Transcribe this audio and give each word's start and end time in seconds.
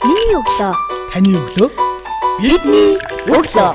Миний 0.00 0.32
өглөө. 0.32 0.72
Таны 1.12 1.34
өглөө. 1.36 1.68
Бидний 2.40 2.94
өглөө. 3.28 3.72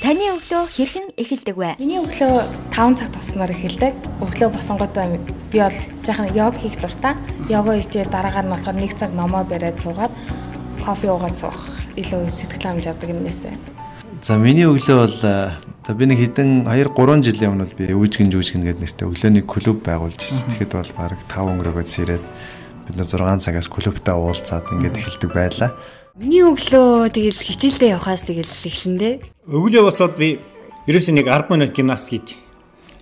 Таны 0.00 0.30
өглөө 0.32 0.62
хэрхэн 0.64 1.10
эхэлдэг 1.20 1.56
вэ? 1.60 1.76
Миний 1.76 2.00
өглөө 2.00 2.48
5 2.72 2.96
цаг 2.96 3.12
туснаар 3.12 3.52
эхэлдэг. 3.52 3.92
Өглөө 4.24 4.48
босонготой 4.56 5.20
би 5.52 5.60
бол 5.60 5.76
жаахан 6.08 6.32
йог 6.32 6.56
хийх 6.56 6.80
дуртай. 6.80 7.20
Йога 7.52 7.76
хийжээ 7.76 8.08
дараагаар 8.08 8.48
нь 8.48 8.52
болохоор 8.56 8.80
1 8.80 8.96
цаг 8.96 9.12
номоо 9.12 9.44
бариад 9.44 9.76
суугаад 9.76 10.12
кофе 10.80 11.12
уугаад 11.12 11.36
суух 11.36 11.60
илүү 12.00 12.32
сэтгэл 12.32 12.64
хангамж 12.64 12.88
авдаг 12.88 13.12
юмнээсээ. 13.12 13.52
За 14.24 14.40
миний 14.40 14.64
өглөө 14.64 14.96
бол 15.04 15.16
за 15.20 15.92
би 15.92 16.08
нэг 16.08 16.16
хэдэн 16.32 16.64
2 16.64 16.96
3 16.96 17.20
жилийн 17.28 17.52
өмнө 17.52 17.68
бол 17.68 17.76
би 17.76 17.92
үүжгэн 17.92 18.32
жүжгэн 18.32 18.64
гэдэг 18.64 18.80
нэртэй 18.80 19.04
өглөөний 19.04 19.44
клуб 19.44 19.84
байгуулж 19.84 20.16
ирсэн. 20.16 20.48
Тэгэхэд 20.48 20.72
бол 20.72 20.92
баг 20.96 21.20
5 21.28 21.44
өнгөрөөгөө 21.52 21.84
сэрээд 21.92 22.24
бид 22.86 22.96
нэ 23.00 23.04
6 23.04 23.40
цагаас 23.40 23.68
клубтаа 23.68 24.16
уулзаад 24.20 24.68
ингээд 24.72 25.00
эхэлдэг 25.00 25.30
байлаа. 25.32 25.70
Миний 26.14 26.46
өглөө 26.46 27.10
тэгэл 27.10 27.42
хичээлдээ 27.42 27.96
явхаас 27.96 28.22
тэгэл 28.22 28.46
эхлэндээ. 28.46 29.14
Өглөө 29.50 29.82
босоод 29.88 30.14
би 30.14 30.38
ерөөсөө 30.86 31.14
нэг 31.18 31.26
10 31.26 31.50
минут 31.50 31.72
гимнастик 31.74 32.22
хийд. 32.22 32.28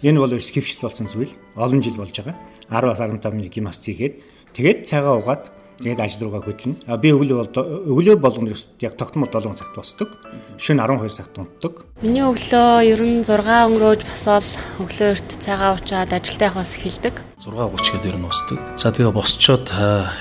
Энэ 0.01 0.19
бол 0.23 0.33
скипшл 0.41 0.87
болсон 0.87 1.07
зүйл. 1.07 1.35
Олон 1.59 1.83
жил 1.83 2.01
болж 2.01 2.17
байгаа. 2.17 2.39
10-аас 2.73 3.05
15 3.05 3.37
минут 3.37 3.53
гимнастик 3.53 3.99
хийгээд 3.99 4.15
тэгээд 4.57 4.79
цайгаа 4.89 5.21
угаад 5.21 5.53
тэгээд 5.83 6.01
ажил 6.01 6.31
руугаа 6.31 6.43
хөдлөнө. 6.47 6.79
А 6.87 6.97
би 6.97 7.13
өглөө 7.13 7.37
бол 7.43 7.53
өглөө 7.93 8.17
болгоно 8.17 8.55
яг 8.81 8.95
тогтмол 8.97 9.29
7 9.29 9.61
цагт 9.61 9.75
босдог. 9.77 10.17
Шөнө 10.57 10.87
12 10.87 11.13
цагт 11.13 11.37
унтдаг. 11.37 11.85
Миний 12.01 12.23
өглөө 12.23 12.87
ер 12.87 13.03
нь 13.03 13.21
6 13.27 13.45
өнгөрөөж 13.45 14.03
босоод 14.07 14.47
өглөө 14.81 15.09
эрт 15.11 15.29
цайгаа 15.43 15.75
уучаад 15.75 16.15
ажилдаа 16.15 16.49
явахаас 16.49 16.79
эхэлдэг. 16.79 17.15
6:30 17.43 17.99
гээд 17.99 18.07
ер 18.07 18.17
нь 18.19 18.27
босдог. 18.27 18.59
За 18.79 18.95
тэгээ 18.95 19.11
босчоод 19.11 19.67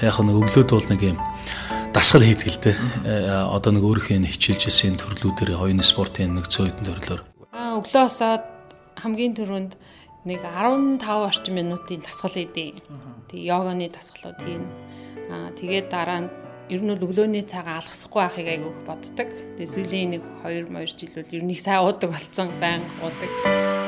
яг 0.02 0.18
нэг 0.18 0.36
өглөөд 0.42 0.70
бол 0.74 0.90
нэг 0.90 1.02
юм 1.14 1.18
дасгал 1.94 2.26
хийдэг 2.26 2.50
л 2.50 2.62
дээ. 2.66 2.78
Одоо 3.46 3.72
нэг 3.78 3.84
өөрийнхөө 3.86 4.26
хичээлжсэн 4.26 4.98
төрлүүдээр 4.98 5.54
хоёрын 5.54 5.86
спортын 5.86 6.34
нэг 6.34 6.50
цөөхөн 6.50 6.82
төрлөөр. 6.82 7.22
Аа 7.54 7.78
өглөө 7.78 8.04
босоод 8.10 8.44
хамгийн 8.98 9.38
түрүүнд 9.38 9.74
нэг 10.26 10.40
15 10.42 11.06
орчим 11.06 11.56
минутын 11.62 12.02
дасгал 12.02 12.34
хийдэг. 12.34 12.82
Тэгээ 13.30 13.50
йоганы 13.54 13.94
дасгалууд 13.94 14.40
хийн. 14.42 14.66
Аа 15.30 15.54
тэгээд 15.54 15.94
дараа 15.94 16.26
нь 16.26 16.30
ер 16.74 16.82
нь 16.82 16.94
өглөөний 16.96 17.46
цагаа 17.46 17.84
алгасахгүй 17.84 18.22
байхыг 18.24 18.48
айгүйх 18.50 18.80
боддог. 18.88 19.30
Тэгээ 19.62 19.70
сүүлийн 19.70 20.10
нэг 20.18 20.24
2 20.42 20.74
2 20.74 20.98
жил 20.98 21.14
бол 21.22 21.36
ер 21.38 21.44
нь 21.46 21.54
их 21.54 21.62
сайн 21.62 21.86
уудаг 21.86 22.10
болсон, 22.16 22.50
байнга 22.58 22.90
уудаг. 23.04 23.81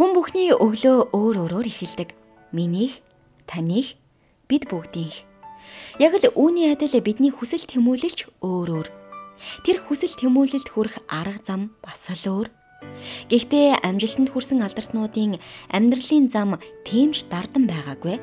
Хүн 0.00 0.16
бүхний 0.16 0.48
өглөө 0.56 1.12
өөр 1.12 1.36
өөрөөр 1.44 1.68
эхэлдэг. 1.68 2.16
Минийх, 2.56 3.04
таних, 3.44 4.00
бид 4.48 4.64
бүгдийнх. 4.72 5.28
Яг 6.00 6.16
л 6.16 6.24
үүний 6.24 6.72
адил 6.72 6.96
бидний 7.04 7.28
хүсэл 7.28 7.68
тэмүүлэлч 7.68 8.40
өөр 8.40 8.68
өөр. 8.80 8.88
Тэр 9.60 9.76
хүсэл 9.84 10.16
тэмүүлэлд 10.16 10.72
хүрэх 10.72 11.04
арга 11.04 11.44
зам 11.44 11.76
бас 11.84 12.08
л 12.08 12.24
өөр. 12.32 12.48
Гэхдээ 13.28 13.84
амжилтанд 13.84 14.32
хүрсэн 14.32 14.64
алдартнуудын 14.64 15.36
амьдралын 15.68 16.32
зам 16.32 16.56
тэмж 16.88 17.28
дардан 17.28 17.68
байгаагүй. 17.68 18.16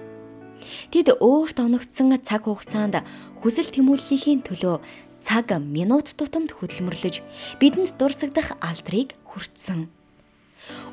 Тэд 0.90 1.14
өөрт 1.22 1.62
оногдсон 1.62 2.18
цаг 2.26 2.50
хугацаанд 2.50 3.06
хүсэл 3.46 3.70
тэмүүллийн 3.70 4.42
төлөө 4.42 4.82
цаг 5.22 5.54
минут 5.62 6.18
тутамд 6.18 6.58
хөдөлмөрлөж 6.58 7.22
бидэнд 7.62 8.02
дурсагдах 8.02 8.58
алдрыг 8.66 9.14
хүртсэн. 9.30 9.94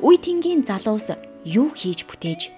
Үе 0.00 0.16
тэнгийн 0.18 0.62
залуус 0.64 1.14
юу 1.44 1.68
хийж 1.74 2.04
бүтээж 2.08 2.52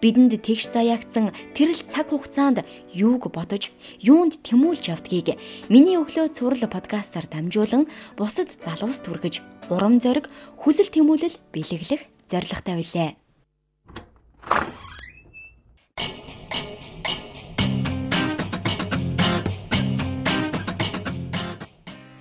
бидэнд 0.00 0.38
тэгш 0.42 0.70
заяагцсан 0.70 1.34
тэрл 1.56 1.80
цаг 1.90 2.10
хугацаанд 2.10 2.62
юуг 2.94 3.26
бодож, 3.34 3.74
юунд 3.98 4.38
тэмүүлж 4.46 4.94
явдгийг 4.94 5.38
миний 5.68 5.98
өглөө 5.98 6.30
цуврал 6.30 6.70
подкастаар 6.70 7.26
дамжуулан 7.26 7.90
бусад 8.18 8.48
залуус 8.62 9.02
түргэж, 9.02 9.42
урам 9.70 9.98
зориг, 9.98 10.30
хүсэл 10.62 10.90
тэмүүлэл 10.90 11.34
бэлэглэх 11.50 12.02
зорилготой 12.30 12.74
билээ. 12.78 13.21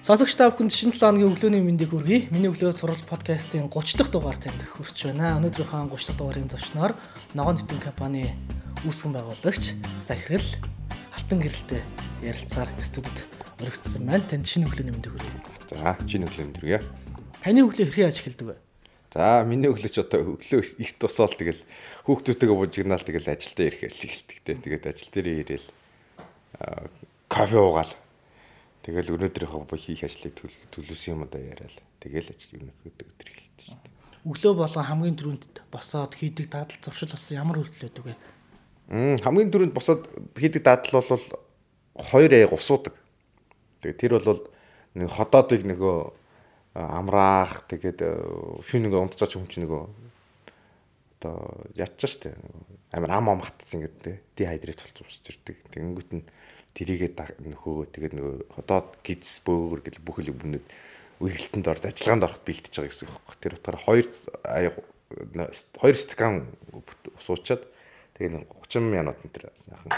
Сонсогч 0.02 0.34
та 0.34 0.50
бүхэнд 0.50 0.74
шинэ 0.74 0.98
7 0.98 1.22
өдрийн 1.22 1.30
өглөөний 1.30 1.62
мэндийг 1.62 1.94
хүргэе. 1.94 2.34
Миний 2.34 2.50
өглөө 2.50 2.74
сурал 2.74 2.98
подкастын 3.06 3.70
30 3.70 4.02
дахь 4.02 4.10
дугаар 4.10 4.34
танд 4.34 4.58
хүрч 4.74 5.14
байна. 5.14 5.38
Өнөөдрийнхөө 5.38 5.94
30 5.94 5.94
дахь 5.94 6.18
дугаарын 6.18 6.50
зочноор 6.50 6.98
Ногоон 7.38 7.62
нэтэн 7.62 7.78
компани 7.78 8.34
үүсгэн 8.82 9.14
байгуулагч 9.14 9.78
Сахирал 10.02 10.42
Алтан 11.14 11.46
гэрэлтэй 11.46 11.86
ярилцгаар 12.26 12.74
студид 12.82 13.30
өргөцсөн 13.62 14.10
байна. 14.10 14.26
Танд 14.26 14.50
шинэ 14.50 14.74
өглөөний 14.74 14.90
мэндийг 14.90 15.14
хүргэе. 15.14 15.38
За, 15.70 15.94
шинэ 16.10 16.26
өглөөний 16.26 16.50
мэнд 16.50 16.60
хүргэе. 16.66 16.82
Таны 17.46 17.62
өглөө 17.62 17.86
хэрхэн 17.86 18.06
яаж 18.10 18.18
эхэлдэг 18.26 18.48
вэ? 18.50 18.58
За, 19.14 19.46
миний 19.46 19.70
өглөө 19.70 19.86
ч 19.86 20.02
одоо 20.02 20.34
өглөө 20.34 20.82
их 20.82 20.98
тусаал 20.98 21.30
тэгэл 21.30 21.62
хүүхдүүдтэйгээ 22.10 22.58
бужигнаал 22.58 23.06
тэгэл 23.06 23.38
ажилдаа 23.38 23.70
ирэхээр 23.70 23.94
эхэлдэг. 23.94 24.38
Тэгээд 24.66 24.90
ажил 24.90 25.14
дээр 25.14 25.28
ирээл 25.46 25.68
кофе 27.30 27.62
уугаал 27.62 27.94
Тэгэл 28.82 29.14
өнөөдрийнхөө 29.14 29.78
хийх 29.78 30.06
ажлыг 30.10 30.42
төлөвлөсөн 30.74 31.14
юм 31.14 31.30
да 31.30 31.38
яриад. 31.38 31.78
Тэгэл 32.02 32.34
ажил 32.34 32.58
юм 32.58 32.74
өгдөг 32.82 33.08
өдөр 33.14 33.30
эхэлсэн 33.30 33.62
шүү 33.62 33.78
дээ. 33.78 33.92
Өглөө 34.26 34.54
болон 34.58 34.86
хамгийн 34.90 35.18
түрүүнд 35.22 35.46
босоод 35.70 36.14
хийдэг 36.18 36.50
дадал 36.50 36.82
зуршил 36.82 37.14
болсон 37.14 37.38
ямар 37.38 37.62
үйлдэл 37.62 37.86
байдаг 37.86 38.06
вэ? 38.10 38.16
Мм 38.90 39.18
хамгийн 39.22 39.54
түрүүнд 39.54 39.74
босоод 39.78 40.04
хийдэг 40.34 40.66
дадал 40.66 40.98
бол 40.98 41.26
2 42.10 42.42
яг 42.42 42.54
усуудаг. 42.58 42.98
Тэгээ 43.86 44.02
тэр 44.02 44.18
бол 44.18 44.42
нэг 44.98 45.10
ходоодыг 45.14 45.62
нөгөө 45.62 45.98
амраах 46.74 47.68
тэгээд 47.70 48.00
шүн 48.66 48.88
нэг 48.88 48.98
унтцаач 48.98 49.38
юм 49.38 49.46
чи 49.46 49.62
нөгөө 49.62 49.84
одоо 51.22 51.70
ячаа 51.78 52.10
штэ 52.10 52.34
амар 52.92 53.12
ам 53.12 53.30
ам 53.30 53.42
хатсан 53.46 53.86
гэдэг 53.86 54.22
дихайдрет 54.36 54.80
болчих 54.82 55.08
усч 55.08 55.26
ирдэг. 55.30 55.58
Тэгэнгүүт 55.70 56.10
нь 56.18 56.24
тэрийгээ 56.76 57.12
нөхөөгөө 57.44 57.88
тэгээд 57.92 58.14
нөгөө 58.16 58.36
ходоод 58.56 58.88
гиз 59.04 59.42
бөөгөр 59.44 59.82
гэл 59.84 60.06
бүх 60.06 60.24
л 60.24 60.32
бүнүүд 60.32 60.66
үргэлтэнд 61.22 61.68
орд 61.70 61.86
ажиллагаанд 61.86 62.26
ороход 62.26 62.46
бэлтэж 62.48 62.74
байгаа 62.74 62.92
гэсэн 62.92 63.08
үг 63.08 63.16
байхгүй. 63.22 63.38
Тэр 63.42 63.54
утгаараа 63.60 63.84
хоёр 63.86 64.06
хоёр 65.78 65.96
стакан 65.96 66.48
суучаад 67.20 67.68
тэгээд 68.18 68.48
30 68.48 68.82
минут 68.82 69.18
энэ 69.22 69.52
яахан 69.70 69.94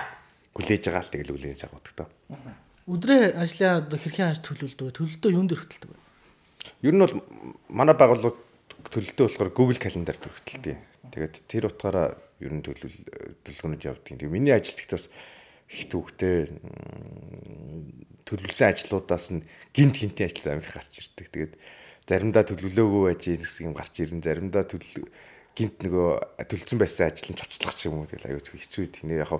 хүлээж 0.53 0.83
байгаа 0.89 1.03
л 1.03 1.13
тэгэл 1.13 1.33
үлийн 1.33 1.57
цаг 1.57 1.72
боддог 1.72 1.94
тоо. 1.95 2.09
Өдрөө 2.89 3.39
ажлаа 3.39 3.85
хэрхэн 3.88 4.33
хаж 4.33 4.41
төлөвлөдөг? 4.44 4.91
Төлөлтөө 5.00 5.31
юунд 5.31 5.53
өргөтөлдөг 5.56 5.89
вэ? 5.89 5.97
Ер 6.83 6.94
нь 6.94 7.00
бол 7.00 7.16
манай 7.72 7.95
байгууллага 7.95 8.35
төлөлтөө 8.91 9.25
болохоор 9.31 9.51
Google 9.56 9.79
календар 9.79 10.17
төрөлтөлдөг. 10.19 10.78
Тэгээд 11.13 11.35
тэр 11.47 11.72
утгаараа 11.72 12.17
ер 12.44 12.51
нь 12.53 12.66
төлөвлөгөөнд 12.66 13.88
явдаг. 13.88 14.03
Тэгээд 14.19 14.33
миний 14.33 14.51
ажилтгт 14.51 14.91
бас 14.91 15.07
их 15.73 15.89
төвхтэй 15.89 16.53
төлөвлөсөн 18.29 18.69
ажлуудаас 18.69 19.25
нь 19.34 19.41
гинт 19.73 19.97
гинтийн 19.97 20.29
ажил 20.29 20.53
амир 20.53 20.69
гарч 20.69 21.01
ирдэг. 21.01 21.28
Тэгээд 21.34 21.53
заримдаа 22.06 22.44
төлөвлөөгүй 22.45 23.01
байж 23.09 23.23
гэсэн 23.41 23.73
юм 23.73 23.75
гарч 23.75 23.97
ирнэ. 24.00 24.22
Заримдаа 24.22 24.63
төлөв 24.69 25.09
гинт 25.57 25.78
нөгөө 25.81 26.09
төлөвлөсөн 26.45 26.79
байсан 26.79 27.09
ажил 27.09 27.33
нь 27.33 27.39
цуцлах 27.41 27.73
ч 27.73 27.89
юм 27.89 28.06
уу 28.06 28.09
тэгэл 28.09 28.38
аюу 28.38 28.41
хэцүү 28.41 28.85
тийм 28.94 29.17
яг 29.17 29.33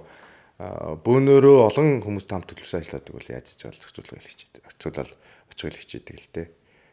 бөөнөрөө 0.58 1.58
олон 1.70 2.02
хүмүүс 2.02 2.26
там 2.30 2.46
төлөвлөсөн 2.46 2.82
ажилладаг 2.86 3.14
бол 3.14 3.30
яаж 3.30 3.50
хийж 3.50 3.62
байгаа 3.66 3.74
л 3.74 3.82
зохицуулах 3.82 4.22
хэлчихээд 4.22 4.62
зохицуулал 4.62 5.14
очих 5.50 5.74
хэлчихэдэг 5.74 6.18
л 6.18 6.30
дээ. 6.34 6.48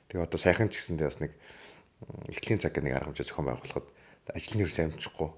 Тэгээ 0.09 0.25
одоо 0.25 0.41
сайхан 0.41 0.69
ч 0.73 0.81
гэсэндээ 0.81 1.09
бас 1.09 1.21
нэг 1.21 1.33
эхлэлийн 2.33 2.61
цаг 2.65 2.75
нэг 2.81 2.97
арга 2.97 3.13
хэмжээ 3.13 3.29
зохион 3.29 3.47
байгуулахад 3.53 3.87
ажлын 4.33 4.59
нэр 4.65 4.73
сайн 4.73 4.89
амжихгүй 4.91 5.29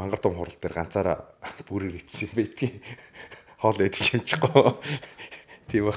мангар 0.00 0.20
том 0.22 0.34
хурал 0.34 0.56
дээр 0.56 0.74
ганцаараа 0.74 1.16
бүрээр 1.68 2.00
ицсэн 2.00 2.32
байдгийг 2.32 2.80
хоол 3.58 3.78
идэж 3.82 4.14
юмчихгүй. 4.16 4.72
Тийм 5.68 5.90
ба. 5.90 5.94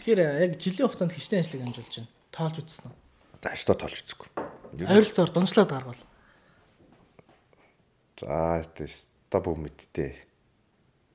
Тэгэхээр 0.00 0.20
яг 0.48 0.52
жилийн 0.56 0.86
хугацаанд 0.86 1.12
хичнээн 1.12 1.42
ажлыг 1.44 1.62
амжуулж 1.66 1.94
байна. 2.00 2.10
Тоолж 2.30 2.56
үзсэн 2.62 2.88
үү? 2.88 2.96
За 3.42 3.52
өстө 3.52 3.74
тоолж 3.76 3.98
үзэхгүй. 4.00 4.28
Ойролцоогоор 4.86 5.32
дунджлаад 5.34 5.70
гаргавал. 5.74 6.02
За 8.16 8.64
өстө 8.64 9.38
бүү 9.44 9.56
мэдтээ. 9.66 10.12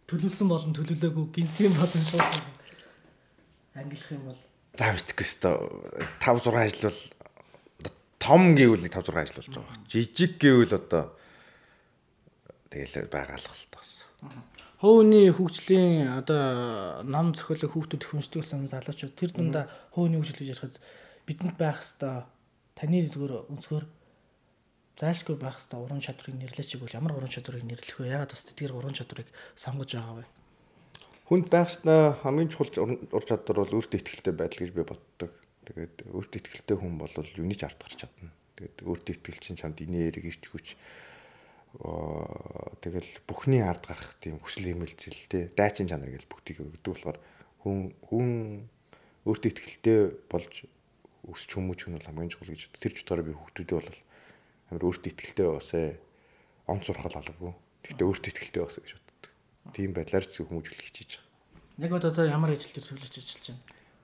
Төлөвлөсөн 0.06 0.50
болон 0.52 0.76
төлөвлөөгүй 0.78 1.26
гинтийн 1.34 1.74
болон 1.74 2.04
шууд 2.06 2.56
ангилах 3.76 4.12
юм 4.14 4.24
бол 4.30 4.42
за 4.76 4.92
мэдхгүй 4.92 5.26
өстө 5.26 5.50
5 6.20 6.46
6 6.46 6.60
ажил 6.60 6.92
бол 6.92 7.96
том 8.20 8.56
гэвэл 8.56 8.84
нэг 8.84 8.94
5 8.94 9.12
6 9.12 9.24
ажил 9.24 9.40
болж 9.40 9.50
байгаа. 9.56 9.78
Жижиг 9.88 10.38
гэвэл 10.40 10.76
одоо 10.76 11.04
тэгэл 12.70 13.08
байгаалах 13.08 13.56
л 13.56 13.68
тоос. 13.72 13.92
Хөөний 14.86 15.34
хөгжлийн 15.34 16.14
одоо 16.22 17.02
ном 17.02 17.34
зохиолыг 17.34 17.74
хүүхдүүд 17.74 18.06
хүнжтүүлсэн 18.06 18.70
залуучууд 18.70 19.18
тэр 19.18 19.34
дундаа 19.34 19.66
хөөний 19.98 20.22
хөгжил 20.22 20.46
гэж 20.46 20.50
ярихад 20.54 20.78
бидэнд 21.26 21.58
байх 21.58 21.82
хэвээр 21.82 22.30
таны 22.78 23.02
зүгээр 23.02 23.50
өнцгөр 23.50 23.82
зайлшгүй 25.02 25.42
байх 25.42 25.58
хэвээр 25.58 25.82
уран 25.90 26.06
чадварыг 26.06 26.38
нэрлэж 26.38 26.78
игвэл 26.78 27.02
ямар 27.02 27.18
уран 27.18 27.34
чадварыг 27.34 27.66
нэрлэх 27.66 27.98
вэ? 27.98 28.14
Ягаад 28.14 28.30
бас 28.30 28.46
тэдгээр 28.46 28.78
уран 28.78 28.94
чадварыг 28.94 29.26
сонгож 29.58 29.90
байгаа 29.90 30.22
вэ? 30.22 30.26
Хүнд 31.34 31.48
байх 31.50 31.66
ёстой 31.66 32.14
хамгийн 32.22 32.54
чухал 32.54 32.70
ур 33.10 33.26
чадвар 33.26 33.58
бол 33.66 33.76
өөртөө 33.82 34.00
ихтэй 34.06 34.38
байдал 34.38 34.62
гэж 34.62 34.70
би 34.70 34.86
боддог. 34.86 35.34
Тэгээд 35.66 36.14
өөртөө 36.14 36.42
ихтэй 36.46 36.78
хүн 36.78 37.02
бол 37.02 37.10
юуны 37.10 37.58
ч 37.58 37.66
ард 37.66 37.82
гарч 37.82 38.06
чадна. 38.06 38.30
Тэгээд 38.54 38.86
өөртөө 38.86 39.14
ихтэй 39.18 39.34
чинь 39.42 39.58
чамд 39.58 39.82
инээ 39.82 40.14
эрг 40.14 40.30
ирч 40.30 40.46
хүч 40.46 40.78
тэгэл 41.76 43.10
бүхний 43.28 43.60
ард 43.64 43.84
гарах 43.84 44.16
тийм 44.24 44.40
хүсэл 44.40 44.72
эмэлзэл 44.72 45.28
те 45.28 45.40
дайчин 45.52 45.92
чанар 45.92 46.08
гэж 46.08 46.24
бүгдийг 46.32 46.64
өгдөг 46.64 46.92
болохоор 46.96 47.18
хүн 47.64 47.92
хүн 48.00 48.30
өөртөө 49.28 49.52
ихтэй 49.52 50.00
болж 50.32 50.64
өсч 51.26 51.50
хүмүүж 51.58 51.80
хүн 51.84 51.98
бол 51.98 52.08
хамгийн 52.08 52.32
чухал 52.32 52.54
гэж 52.54 52.70
тэр 52.80 52.94
чутгаараа 52.94 53.26
би 53.26 53.34
хүүхдүүдээ 53.34 53.78
бол 53.82 53.92
амар 54.70 54.84
өөртөө 54.86 55.12
ихтэй 55.12 55.46
байгаасаа 55.50 55.86
он 56.70 56.80
сурхал 56.82 57.18
алгагүй. 57.18 57.54
Гэхдээ 57.84 58.06
өөртөө 58.06 58.32
ихтэй 58.32 58.62
байгаасаа 58.62 58.84
гэж 58.86 58.94
боддог. 58.96 59.32
Тийм 59.74 59.92
байдлаар 59.98 60.26
ч 60.30 60.36
хүмүүжүүлэх 60.46 60.86
хичээж 60.86 61.12
байгаа. 61.18 61.34
Яг 61.82 61.92
одоо 61.98 62.26
ямар 62.30 62.54
ажил 62.54 62.72
төр 62.78 62.86
төлөж 62.86 63.14
ажиллаж 63.18 63.46
байна? 63.50 63.64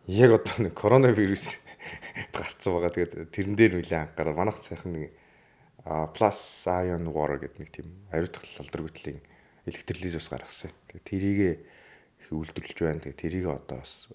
Яг 0.10 0.32
одоо 0.36 0.58
нэг 0.66 0.74
коронавирус 0.74 1.46
гарцсан 2.36 2.74
байгаа. 2.74 2.92
Тэгээд 2.92 3.14
тэрэн 3.30 3.56
дээр 3.56 3.74
нэлээд 3.78 4.12
анхаарал 4.12 4.38
манайх 4.42 4.58
сайхан 4.62 4.92
нэг 4.92 5.14
plus 5.86 6.40
ion 6.70 7.10
water 7.10 7.42
гэдэг 7.42 7.58
нэг 7.58 7.72
тийм 7.74 7.88
ариутгал 8.14 8.62
алдар 8.62 8.82
гүтлийн 8.86 9.20
электролиз 9.66 10.16
ус 10.18 10.30
гаргасан. 10.30 10.72
Тэгээд 10.90 11.06
тэрийг 11.06 11.40
их 12.22 12.30
үйлдвэрлэж 12.30 12.78
байна. 12.86 13.02
Тэгээд 13.02 13.22
тэрийг 13.22 13.46
одоо 13.50 13.82
бас 13.82 14.10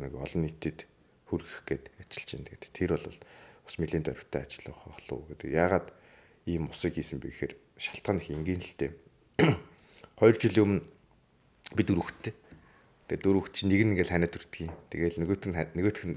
нэг 0.00 0.12
олон 0.16 0.42
нийтэд 0.44 0.88
хүргэх 1.28 1.64
гээд 1.68 1.84
ажиллаж 2.00 2.30
байна. 2.32 2.48
Тэгээд 2.48 2.72
тэр 2.72 2.90
бол 2.96 3.18
бас 3.66 3.74
нэлийн 3.76 4.04
дөрвтэй 4.08 4.42
ажил 4.42 4.72
байх 4.72 4.82
болов 4.88 5.12
уу 5.12 5.28
гэдэг. 5.36 5.50
Ягаад 5.52 5.86
ийм 6.48 6.70
усыг 6.72 6.96
хийсэн 6.96 7.20
бэ 7.20 7.28
гэхээр 7.28 7.54
шалтгаан 7.76 8.20
их 8.22 8.30
энгийн 8.32 8.62
л 8.64 8.74
дээ. 8.80 8.92
2 10.22 10.40
жилийн 10.40 10.64
өмнө 10.64 10.82
би 11.76 11.82
дөрөвхтэй. 11.84 12.32
Тэгээд 13.10 13.24
дөрөвх 13.26 13.52
чинь 13.52 13.68
нэг 13.68 13.82
нь 13.84 13.92
ингээл 13.92 14.14
ханиад 14.16 14.32
үрдгийг. 14.32 14.72
Тэгээл 14.88 15.20
нөгөөт 15.20 15.44
нь 15.50 15.56
нөгөөх 15.76 16.04
нь 16.08 16.16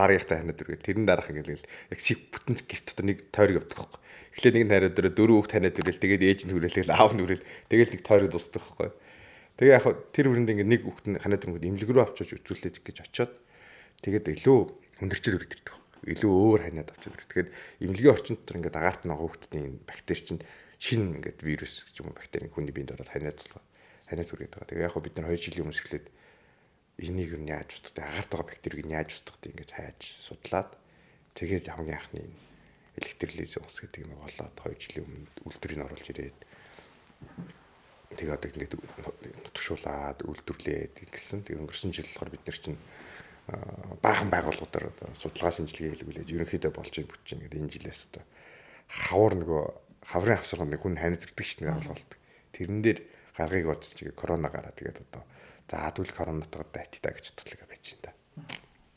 дараагийнхтай 0.00 0.36
ханиад 0.40 0.60
үргээ. 0.64 0.80
Тэрэн 0.80 1.04
дараах 1.04 1.28
ингээл 1.28 1.68
яг 1.92 2.00
шиг 2.00 2.32
бүтэн 2.32 2.56
гэрт 2.56 2.86
дотор 2.88 3.04
нэг 3.04 3.18
тойрог 3.28 3.56
явдаг 3.60 3.76
байхгүй. 3.76 4.00
Эхлээд 4.32 4.56
нэг 4.56 4.64
нь 4.64 4.72
ханиад 4.72 4.96
өрөө 4.96 5.12
дөрөв 5.12 5.36
хүүхд 5.44 5.52
ханиад 5.52 5.76
үрэл 5.76 6.00
тэгээд 6.00 6.22
ээж 6.24 6.40
нь 6.48 6.52
хүрээлгээл 6.56 6.94
аав 6.96 7.12
нь 7.12 7.20
хүрэл 7.20 7.44
тэгээд 7.68 7.90
нэг 7.92 8.02
тойрог 8.08 8.30
дуусдаг 8.32 8.62
байхгүй. 8.64 8.88
Тэгээ 9.60 9.76
яг 9.76 9.84
тэр 10.16 10.26
хүрээнд 10.32 10.50
ингээд 10.56 10.72
нэг 10.72 10.82
хүүхд 10.88 11.06
нь 11.12 11.20
ханиад 11.20 11.44
өрөнгөд 11.44 11.68
имлэг 11.68 11.90
рүү 11.92 12.04
авчиж 12.08 12.28
үзүүлээд 12.40 12.76
гэж 12.80 12.96
очиод 13.04 13.32
тэгээд 14.00 14.26
илүү 14.40 14.58
хүндэрчээр 15.04 15.36
үргэлжлэдэг. 15.36 15.76
Илүү 16.00 16.32
өөр 16.32 16.60
ханиад 16.64 16.88
авчиж 16.96 17.12
үргэлжлэдэг. 17.12 17.28
Тэгэхээр 17.28 17.48
имлэгийн 17.84 18.14
орчин 18.16 18.36
дотор 18.40 18.56
ингээд 18.56 18.80
агаарт 18.80 19.02
байгаа 19.04 19.20
хүүхдийн 19.20 19.74
бактери 19.84 20.22
чинь 20.24 20.40
шинэ 20.80 21.20
ингээд 21.20 21.38
вирус 21.44 21.84
гэж 21.84 21.96
юм 22.00 22.16
бактери 22.16 22.48
хүний 22.48 22.72
биед 22.72 22.96
ороод 22.96 23.12
ханиад 23.12 23.36
тулгаа 23.36 23.60
ханиад 24.08 24.32
үргээд 24.32 24.54
байгаа. 24.56 24.68
Тэгээ 24.72 24.86
яг 24.88 24.96
бид 24.96 25.14
нар 25.20 25.28
2 25.28 25.44
жилийн 25.44 25.64
өмнө 25.68 25.76
эхлээд 25.76 26.06
энийг 27.00 27.34
юу 27.34 27.44
яаж 27.48 27.72
устдаг, 27.80 28.04
агаарт 28.04 28.30
байгаа 28.30 28.48
бактерийг 28.52 28.86
яаж 28.86 29.08
устдаг 29.16 29.40
ингэж 29.48 29.70
хайж 29.72 30.00
судлаад 30.20 30.70
тэгээд 31.34 31.66
хамгийн 31.72 31.96
анхны 31.96 32.28
электролиз 33.00 33.56
ус 33.56 33.76
гэдэг 33.80 34.04
нэг 34.04 34.20
болоод 34.20 34.54
2 34.60 34.76
жилийн 34.76 35.06
өмнө 35.08 35.28
үйлдвэрийг 35.48 35.80
оруулж 35.88 36.06
ирээд 36.12 36.38
тэгээ 38.16 38.36
одоо 38.36 38.48
ингээд 38.50 38.74
нутгшуулаад 38.76 40.18
үйлдвэрлээд 40.26 40.94
ингэсэн. 41.08 41.46
Тэгээ 41.46 41.62
өнгөрсөн 41.62 41.94
жил 41.94 42.10
болохоор 42.10 42.34
бид 42.34 42.44
нар 42.44 42.58
чинь 42.58 42.78
баахан 44.02 44.30
байгууллагуудаар 44.34 45.14
судалгаа 45.14 45.54
шинжилгээ 45.54 45.94
хийлгүүлээд 45.94 46.34
ерөнхийдөө 46.34 46.72
болж 46.74 46.94
ийн 46.98 47.06
ийн 47.06 47.40
гэдэг 47.46 47.60
энэ 47.62 47.74
жилээс 47.74 48.00
одоо 48.10 48.24
хавар 48.90 49.34
нөгөө 49.38 49.62
хаврын 50.10 50.38
авсарганд 50.38 50.72
нэг 50.74 50.82
хүн 50.82 50.98
ханид 50.98 51.22
ирдэг 51.22 51.46
шүү 51.46 51.58
дээ 51.62 51.70
байгууллагууд. 51.70 52.12
Тэрэн 52.50 52.80
дээр 52.82 52.98
гаргыг 53.38 53.66
бодож 53.70 53.90
чигээ 53.94 54.14
корона 54.18 54.50
гараа 54.50 54.74
тэгээд 54.74 54.98
одоо 55.06 55.22
за 55.70 55.90
тэгвэл 55.94 56.18
коронавитойгоо 56.18 56.66
дайт 56.74 56.98
та 56.98 57.14
гэж 57.14 57.30
бодлоо 57.38 57.66
байж 57.70 57.94
да. 58.02 58.10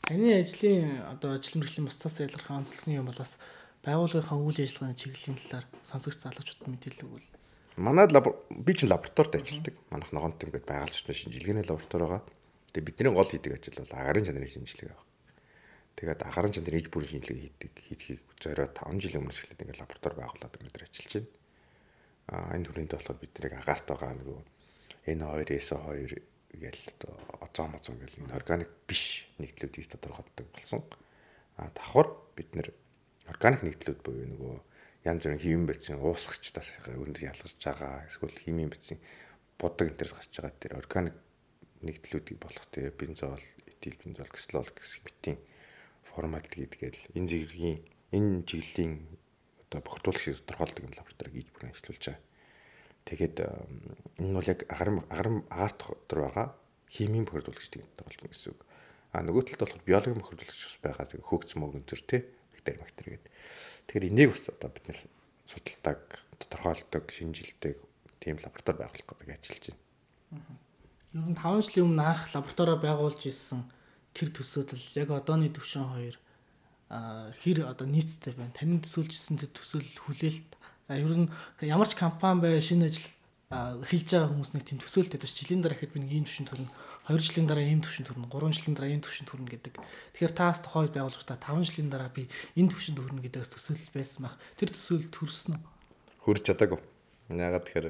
Таны 0.02 0.42
ажлын 0.42 1.06
одоо 1.06 1.38
ажил 1.38 1.62
мэргэжлийн 1.62 1.86
бусцаас 1.86 2.18
ялгарх 2.18 2.50
онцлогны 2.50 2.98
юм 2.98 3.06
бол 3.06 3.16
бас 3.16 3.38
байгууллагынхаа 3.86 4.38
үйл 4.42 4.58
ажиллагааны 4.58 4.98
чиглэлийн 4.98 5.38
талаар 5.38 5.66
сонсогч 5.86 6.18
залуучууд 6.26 6.66
мэдээлэл 6.66 7.06
өгвөл. 7.06 7.28
Манай 7.78 8.10
би 8.10 8.72
чинь 8.74 8.90
лабораторид 8.90 9.38
ажилладаг. 9.38 9.74
Манайх 9.90 10.10
ногоонт 10.12 10.42
ингээд 10.42 10.66
байгальчтай 10.66 11.14
шинжилгээний 11.14 11.64
лаборатори 11.64 12.04
байгаа. 12.04 12.22
Тэгээ 12.74 12.86
бидний 12.90 13.14
гол 13.14 13.30
хийдэг 13.30 13.54
ажил 13.54 13.78
бол 13.78 13.94
агарын 13.94 14.26
чанарын 14.26 14.50
шинжилгээ 14.50 14.90
байна. 14.90 15.06
Тэгээд 15.94 16.20
агарын 16.26 16.54
чанарын 16.54 16.80
иж 16.82 16.88
бүрийн 16.90 17.10
шинжилгээ 17.22 17.44
хийдэг. 17.54 17.72
Хийхийг 17.86 18.22
зориод 18.42 18.74
5 18.74 18.98
жилийн 18.98 19.22
өмнөөс 19.22 19.40
эхлээд 19.42 19.62
ингээд 19.62 19.82
лаборатори 19.82 20.14
байгуулад 20.18 20.54
өнөөдөр 20.58 20.86
ажиллаж 20.86 21.12
байна. 21.14 21.30
Аа 22.34 22.54
энэ 22.58 22.66
хүрээнд 22.66 22.92
болохоор 22.94 23.18
бид 23.22 23.34
нэг 23.42 23.52
агаарт 23.62 23.86
байгаа 23.90 24.12
нөгөө 24.18 24.40
N2, 25.04 25.60
SO2 25.60 26.33
гээл 26.60 26.82
озон 27.40 27.70
мозон 27.72 27.98
гэл 27.98 28.20
энэ 28.22 28.36
органик 28.36 28.70
биш 28.88 29.26
нэгдлүүдийг 29.38 29.90
тодорхойлдог 29.90 30.46
болсон. 30.52 30.82
Аа 31.58 31.70
давхар 31.74 32.08
бид 32.36 32.50
нэр 32.54 32.68
органик 33.30 33.62
нэгдлүүд 33.64 34.00
буюу 34.02 34.26
нөгөө 34.28 34.56
янз 35.04 35.22
бүрийн 35.24 35.42
химийн 35.42 35.68
бэцэн 35.68 36.00
уусгачтаас 36.00 36.68
өндөр 36.88 37.28
ялгарч 37.28 37.60
байгаа 37.60 38.08
эсвэл 38.08 38.42
химийн 38.42 38.72
бэцэн 38.72 38.98
будаг 39.60 39.92
энтерс 39.92 40.16
гарч 40.16 40.32
байгаа 40.32 40.54
тэр 40.60 40.72
органик 40.80 41.16
нэгдлүүдийг 41.84 42.38
болох 42.40 42.66
тэр 42.72 42.90
бензол, 42.96 43.44
этил 43.68 43.96
бензол, 44.00 44.30
кислол 44.32 44.68
гэсэн 44.72 45.00
битийн 45.04 45.38
формалдгид 46.08 46.74
гээл 46.80 47.00
энэ 47.16 47.28
зэргийн 47.28 47.78
энэ 48.16 48.48
чиглэлийн 48.48 48.94
одоо 49.68 49.80
бохирдуулагчийг 49.84 50.40
тодорхойлдог 50.40 50.84
юм 50.88 50.94
лабораториг 50.96 51.34
иж 51.36 51.48
бүрэн 51.52 51.72
ажиллуулж 51.76 52.04
байгаа. 52.08 52.33
Тэгээд 53.04 53.36
энэ 54.20 54.34
бол 54.34 54.48
яг 54.48 54.64
агарам 54.68 55.04
агарам 55.12 55.36
арт 55.50 55.84
дотор 55.84 56.20
байгаа 56.24 56.48
химийн 56.88 57.28
бохирдуулагчдыг 57.28 57.84
тодорхойлно 57.84 58.32
гэсэн 58.32 58.52
үг. 58.56 58.60
А 59.12 59.20
нөгөө 59.20 59.42
талд 59.44 59.60
болохоор 59.60 59.84
биологийн 59.84 60.20
бохирдуулагч 60.20 60.60
бас 60.64 60.78
байгаа. 60.80 61.06
Тэгээд 61.10 61.28
хөөгц 61.28 61.50
мөгөнцөр 61.60 62.00
те 62.08 62.18
бактери 62.54 62.80
бактери 62.80 63.08
гэдэг. 63.18 63.32
Тэгэхээр 63.86 64.08
энийг 64.08 64.30
бас 64.32 64.48
одоо 64.48 64.70
бид 64.72 64.86
нэр 64.88 64.98
судалдаг, 65.44 66.00
тодорхойлдог, 66.40 67.04
шинжилдэг 67.12 67.76
тийм 68.24 68.40
лаборатори 68.40 68.80
байгуулах 68.80 69.04
гэдэг 69.04 69.36
ажиллаж 69.36 69.64
байна. 69.68 69.82
Ер 71.12 71.28
нь 71.28 71.36
5 71.36 71.66
жилийн 71.68 71.86
өмнө 71.92 72.04
анх 72.08 72.22
лабораторио 72.32 72.76
байгуулж 72.80 73.22
исэн 73.28 73.68
тэр 74.16 74.32
төсөөдөл 74.32 74.86
яг 74.96 75.08
одооны 75.12 75.52
төвшин 75.52 75.86
хоёр 75.92 76.16
хэр 76.88 77.68
одоо 77.68 77.86
нийцтэй 77.86 78.32
байна. 78.32 78.56
Таны 78.56 78.80
төсөөлжсэн 78.80 79.38
тэр 79.44 79.52
төсөөл 79.52 79.90
хүлээлт 80.08 80.50
за 80.88 80.98
ер 80.98 81.14
нь 81.16 81.28
ямар 81.62 81.88
ч 81.88 81.96
компани 81.96 82.40
бай 82.40 82.60
шинэ 82.60 82.88
ажил 82.88 83.08
эхэлж 83.54 84.08
байгаа 84.10 84.30
хүмүүс 84.32 84.52
нэг 84.56 84.64
тийм 84.66 84.78
төсөөлт 84.82 85.14
өгдөг. 85.14 85.30
Жилийн 85.30 85.62
дараа 85.62 85.76
ихэд 85.78 85.94
би 85.94 86.00
нэг 86.02 86.12
ийм 86.12 86.26
төвшин 86.26 86.48
төрнө. 86.48 86.70
2 87.06 87.20
жилийн 87.20 87.46
дараа 87.46 87.64
ийм 87.64 87.80
төвшин 87.84 88.08
төрнө. 88.08 88.26
3 88.32 88.56
жилийн 88.56 88.74
дараа 88.74 88.90
ийм 88.90 89.04
төвшин 89.04 89.28
төрнө 89.28 89.48
гэдэг. 89.52 89.74
Тэгэхээр 90.16 90.34
таас 90.34 90.58
тухай 90.64 90.88
байгуулж 90.88 91.20
та 91.22 91.36
5 91.36 91.68
жилийн 91.68 91.92
дараа 91.92 92.08
би 92.08 92.26
энэ 92.56 92.72
төвшин 92.72 92.96
төрнө 92.96 93.20
гэдэгс 93.20 93.52
төсөөлөл 93.52 93.92
байсан 93.94 94.20
бах. 94.24 94.40
Тэр 94.56 94.72
төсөөлөлд 94.72 95.14
хүрсэн 95.14 95.52
үү? 95.54 95.62
Хүрч 96.24 96.42
чадаагүй. 96.48 96.80
Ягаад 97.30 97.64
тэгэхээр 97.68 97.86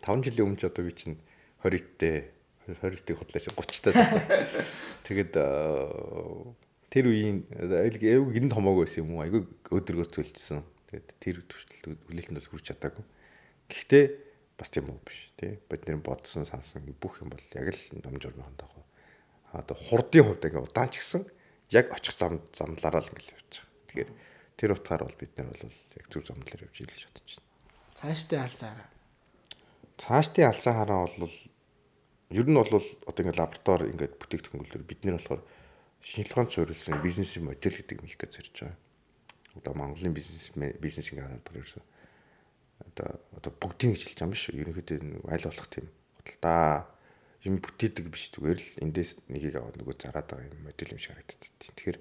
5 0.00 0.24
жилийн 0.26 0.46
өмнө 0.48 0.60
ч 0.60 0.64
одоо 0.66 0.82
би 0.88 0.92
чинь 0.96 1.20
20-тэй 1.60 2.16
20-ийг 2.72 3.18
худлааш 3.20 3.46
30-таас. 3.52 3.96
Тэгээд 5.06 5.32
тэр 6.88 7.04
үеийн 7.06 7.44
айгүй 7.52 8.32
гин 8.32 8.48
томоог 8.48 8.82
байсан 8.82 9.04
юм 9.04 9.20
уу? 9.20 9.24
Айгүй 9.28 9.44
өдрөгөр 9.68 10.08
цөлжсэн. 10.08 10.64
Тэгээд 10.92 11.08
тэр 11.24 11.36
төвшлөлт 11.48 12.04
хүлээлтэнд 12.04 12.36
бол 12.36 12.50
хүрч 12.52 12.64
чадаагүй. 12.68 13.04
Гэхдээ 13.72 14.04
бас 14.60 14.68
тийм 14.68 14.92
үү 14.92 15.00
биш 15.00 15.32
тий. 15.40 15.56
Бид 15.56 15.88
нэр 15.88 16.04
бодсон 16.04 16.44
сансан 16.44 16.84
бүх 17.00 17.24
юм 17.24 17.32
бол 17.32 17.40
яг 17.56 17.72
л 17.72 18.04
ном 18.04 18.20
журмын 18.20 18.52
дагуу. 18.60 18.84
Одоо 19.56 19.72
хурдын 19.72 20.28
хувьд 20.28 20.44
ингээ 20.44 20.68
удаан 20.68 20.92
ч 20.92 21.00
гэсэн 21.00 21.24
яг 21.72 21.88
очих 21.96 22.12
зам 22.20 22.44
замлаараа 22.52 23.00
л 23.00 23.08
ингээ 23.08 23.32
явж 23.32 23.64
байгаа. 23.64 23.72
Тэгэхээр 23.88 24.10
тэр 24.60 24.70
утгаар 24.76 25.02
бол 25.08 25.16
бид 25.16 25.32
нар 25.40 25.48
бол 25.48 25.64
яг 25.96 26.06
зөв 26.12 26.22
замлаар 26.28 26.60
явж 26.68 26.76
ийл 26.76 26.92
бодож 26.92 27.32
байна. 27.40 27.48
Цаашдын 27.96 28.44
алсаараа. 28.44 28.88
Цаашдын 29.96 30.44
алсаа 30.44 30.74
хараа 30.76 31.08
бол 31.08 31.36
ер 32.36 32.44
нь 32.44 32.60
бол 32.60 32.68
одоо 33.08 33.20
ингээ 33.24 33.40
лаборатори 33.40 33.88
ингээд 33.96 34.20
бүтээгдэхүүнгээр 34.20 34.84
бид 34.84 35.00
нэр 35.08 35.16
болохоор 35.16 35.40
шинжилгээнд 36.04 36.52
суурилсан 36.52 37.00
бизнесийн 37.00 37.48
модель 37.48 37.80
гэдэг 37.80 37.96
юм 37.96 38.08
их 38.12 38.20
гэж 38.20 38.30
зорж 38.36 38.52
байгаа. 38.60 38.91
Одоо 39.58 39.74
Монголын 39.74 40.14
бизнес 40.16 40.50
бизнес 40.80 41.12
ингээ 41.12 41.26
хараад 41.26 41.44
байгаа 41.44 41.60
ерөөсөө 41.60 41.84
одоо 42.88 43.10
одоо 43.36 43.52
бүгдийг 43.56 43.96
хэлж 43.96 44.16
байгаа 44.16 44.26
юм 44.26 44.34
биш 44.34 44.44
үү? 44.48 44.60
Ерөнхийдөө 44.62 44.98
айл 45.30 45.46
болох 45.46 45.68
тийм 45.70 45.86
худалдаа 46.18 46.88
юм 47.42 47.54
бүтээдэг 47.58 48.06
биш 48.10 48.24
зүгээр 48.34 48.58
л 48.58 48.80
эндээс 48.86 49.10
нэгийг 49.30 49.56
аваад 49.58 49.76
нөгөө 49.78 49.96
зараад 49.98 50.28
байгаа 50.30 50.50
юм 50.50 50.62
модель 50.66 50.94
юм 50.94 51.00
шиг 51.02 51.14
харагддаг. 51.14 51.40
Тэгэхээр 51.58 51.98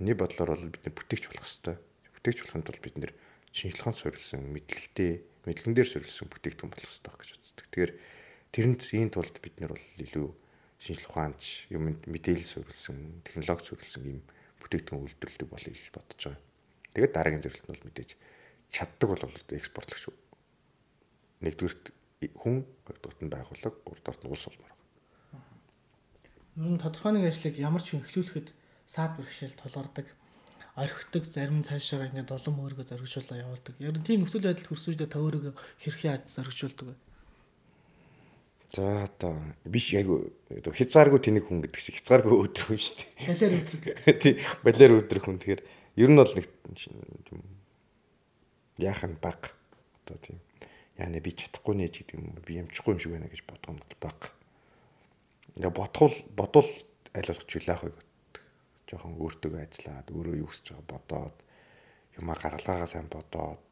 миний 0.00 0.16
бодлоор 0.16 0.50
бол 0.54 0.68
бид 0.68 0.84
бүтээгч 0.84 1.24
болох 1.28 1.44
хэрэгтэй. 1.44 1.76
Бүтээгч 2.14 2.38
болохын 2.44 2.64
тулд 2.64 2.82
бид 2.84 2.96
нэр 3.00 3.12
шинжилгээнд 3.54 3.98
суурилсан 4.00 4.40
мэдлэгтэй 4.52 5.12
мэдлэгэн 5.48 5.74
дээр 5.76 5.88
суурилсан 5.88 6.26
бүтээгдэхүүн 6.28 6.72
болох 6.72 6.90
хэрэгтэй 6.90 7.14
гэж 7.16 7.30
боддог. 7.32 7.64
Тэгэхээр 7.70 7.92
тэрэнд 8.52 8.82
ийм 8.92 9.10
тулд 9.12 9.36
бид 9.40 9.56
нэр 9.60 9.72
бол 9.72 9.86
илүү 10.00 10.28
шинжлэх 10.84 11.10
ухаанч 11.10 11.42
юм 11.72 11.96
мэдээлэл 12.04 12.52
суурилсан, 12.52 13.24
технологи 13.24 13.64
суурилсан 13.64 14.02
ийм 14.04 14.20
бүтээгдэхүүн 14.60 15.02
үйлдвэрлэдэг 15.04 15.48
болъё 15.48 15.72
гэж 15.72 15.88
бодож 15.94 16.20
байгаа. 16.20 16.53
Тэгээд 16.94 17.14
дараагийн 17.14 17.42
зөвлөлт 17.42 17.66
нь 17.66 17.72
бол 17.74 17.86
мэдээж 17.90 18.10
чаддаг 18.70 19.08
бол 19.10 19.22
экспортлогч 19.50 20.00
шүү. 20.08 20.14
Нэгдүгürt 21.42 21.84
хүн, 22.38 22.64
хоёрдугаарт 22.86 23.20
нь 23.20 23.32
байгууллага, 23.34 23.76
гуравдугаарт 23.82 24.22
нь 24.24 24.32
улс 24.32 24.46
болмоор. 24.48 24.74
Ер 26.54 26.70
нь 26.70 26.80
тодорхой 26.80 27.12
нэг 27.18 27.28
ажлыг 27.28 27.58
ямар 27.58 27.82
ч 27.82 27.98
хүн 27.98 28.06
эхлүүлэхэд 28.06 28.48
саад 28.86 29.18
бэрхшээл 29.18 29.58
тулгардаг 29.58 30.06
орхидог 30.76 31.24
зарим 31.24 31.62
цаашаа 31.62 32.10
ингээд 32.10 32.34
улам 32.34 32.58
өөрийгөө 32.66 32.86
зоригжуулаа 32.90 33.46
явуулдаг. 33.46 33.74
Ер 33.78 33.94
нь 33.94 34.02
тийм 34.02 34.26
нөхцөл 34.26 34.42
байдал 34.42 34.66
хүрсүүдэд 34.66 35.10
та 35.10 35.22
өөрийгөө 35.22 35.54
хэрхэн 35.54 36.10
яаж 36.10 36.22
зоригжуулдаг 36.34 36.86
вэ? 36.90 36.96
За 38.74 39.06
одоо 39.06 39.38
биш 39.62 39.94
айгу 39.94 40.34
хязгааргүй 40.50 41.20
тэнийг 41.22 41.46
хүн 41.46 41.62
гэдэг 41.62 41.78
шиг 41.78 42.02
хязгааргүй 42.02 42.34
өдрөх 42.42 42.74
хүн 42.74 42.82
шүү 42.82 42.96
дээ. 42.98 43.10
Балер 43.30 43.52
өдрөх. 43.62 43.82
Тий, 44.22 44.34
балер 44.66 44.92
өдрөх 44.98 45.22
хүн. 45.22 45.38
Тэгэхээр 45.38 45.62
ер 45.96 46.10
нь 46.10 46.18
бол 46.18 46.34
нэг 46.34 46.48
яах 48.78 49.04
нь 49.04 49.18
баг. 49.20 49.54
Одоо 50.04 50.18
тийм 50.18 50.38
яа 50.98 51.10
нэ 51.10 51.22
би 51.22 51.30
чадахгүй 51.34 51.74
нэ 51.78 51.90
гэдэг 51.90 52.18
юм 52.18 52.34
би 52.42 52.58
ямчихгүй 52.58 52.94
юм 52.94 53.00
шиг 53.00 53.12
байна 53.14 53.30
гэж 53.30 53.42
бодгоно 53.46 53.82
бол 53.82 53.98
баг. 54.02 54.20
Ингээ 55.54 55.70
бодхол 55.74 56.14
бодвол 56.34 56.70
аль 57.14 57.28
болох 57.30 57.46
чулаах 57.46 57.82
байг. 57.86 57.98
Жохон 58.90 59.14
өөртөө 59.18 59.58
ажиллаад 59.62 60.08
өөрөө 60.10 60.36
юу 60.42 60.50
хийж 60.50 60.74
байгаа 60.74 60.86
бодоод 60.90 61.36
юмаа 62.18 62.36
гаргалгаагаа 62.38 62.90
сайн 62.90 63.08
бодоод 63.10 63.62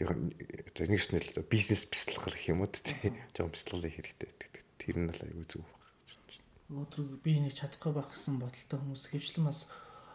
нэгс 0.00 1.12
нь 1.12 1.20
л 1.20 1.44
бизнес 1.50 1.84
бяцлах 1.86 2.34
гэх 2.34 2.50
юм 2.50 2.62
уу 2.64 2.70
тий. 2.70 3.12
Жохон 3.36 3.52
бяцлалын 3.52 3.94
хэрэгтэй 3.94 4.30
гэдэг. 4.30 4.52
Тэр 4.80 4.96
нь 4.96 5.10
л 5.12 5.22
аюу 5.22 5.44
зүг 5.44 5.66
байна. 5.66 6.86
Өдрөг 6.86 7.20
би 7.20 7.36
энийг 7.36 7.54
чадахгүй 7.54 7.92
байх 7.92 8.10
гэсэн 8.14 8.40
бодолтой 8.40 8.78
хүмүүс 8.80 9.10
хөвчлэн 9.12 9.44
бас 9.44 9.68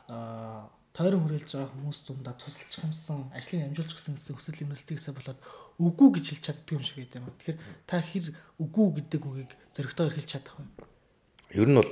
аа 0.09 0.71
тойрон 0.95 1.27
хүрээлж 1.27 1.51
байгаа 1.59 1.71
хүмүүс 1.75 1.99
дундаа 2.07 2.35
тусалчих 2.39 2.87
юмсан 2.87 3.27
ажлыг 3.35 3.67
амжуулж 3.67 3.91
гисэн 3.91 4.15
гэсэн 4.15 4.35
хүсэл 4.39 4.63
эмнэлцгээсээ 4.63 5.11
болоод 5.11 5.39
үгүй 5.75 6.09
гэж 6.15 6.25
хэлж 6.31 6.43
чаддаг 6.47 6.71
юм 6.71 6.83
шиг 6.87 6.97
байт 7.03 7.15
юм. 7.19 7.27
Тэгэхээр 7.35 7.59
та 7.83 7.99
хэр 7.99 8.25
үгүй 8.63 8.87
гэдэг 9.03 9.21
үгийг 9.27 9.51
зөрөгтэй 9.75 10.07
хэлж 10.15 10.29
чадах 10.31 10.55
вэ? 10.55 10.63
Ер 11.59 11.67
нь 11.67 11.75
бол 11.75 11.91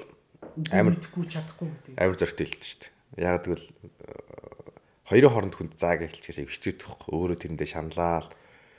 амар 0.72 0.96
итгэхгүй 0.96 1.26
чадахгүй 1.28 1.68
гэдэг. 1.68 1.94
Амар 2.00 2.16
зөрөгтэй 2.16 2.48
хэлдэг 2.48 2.64
шүү 2.64 2.80
дээ. 2.80 2.92
Яг 3.28 3.44
тэгвэл 3.44 3.68
хоёрын 5.04 5.34
хооронд 5.36 5.56
хүнд 5.60 5.74
зааг 5.76 6.00
эхэлчихэж 6.08 6.48
хэцүүдэг 6.48 6.88
хөөх. 6.88 7.12
Өөрөө 7.12 7.38
тэрэндээ 7.44 7.70
шаналал. 7.76 8.32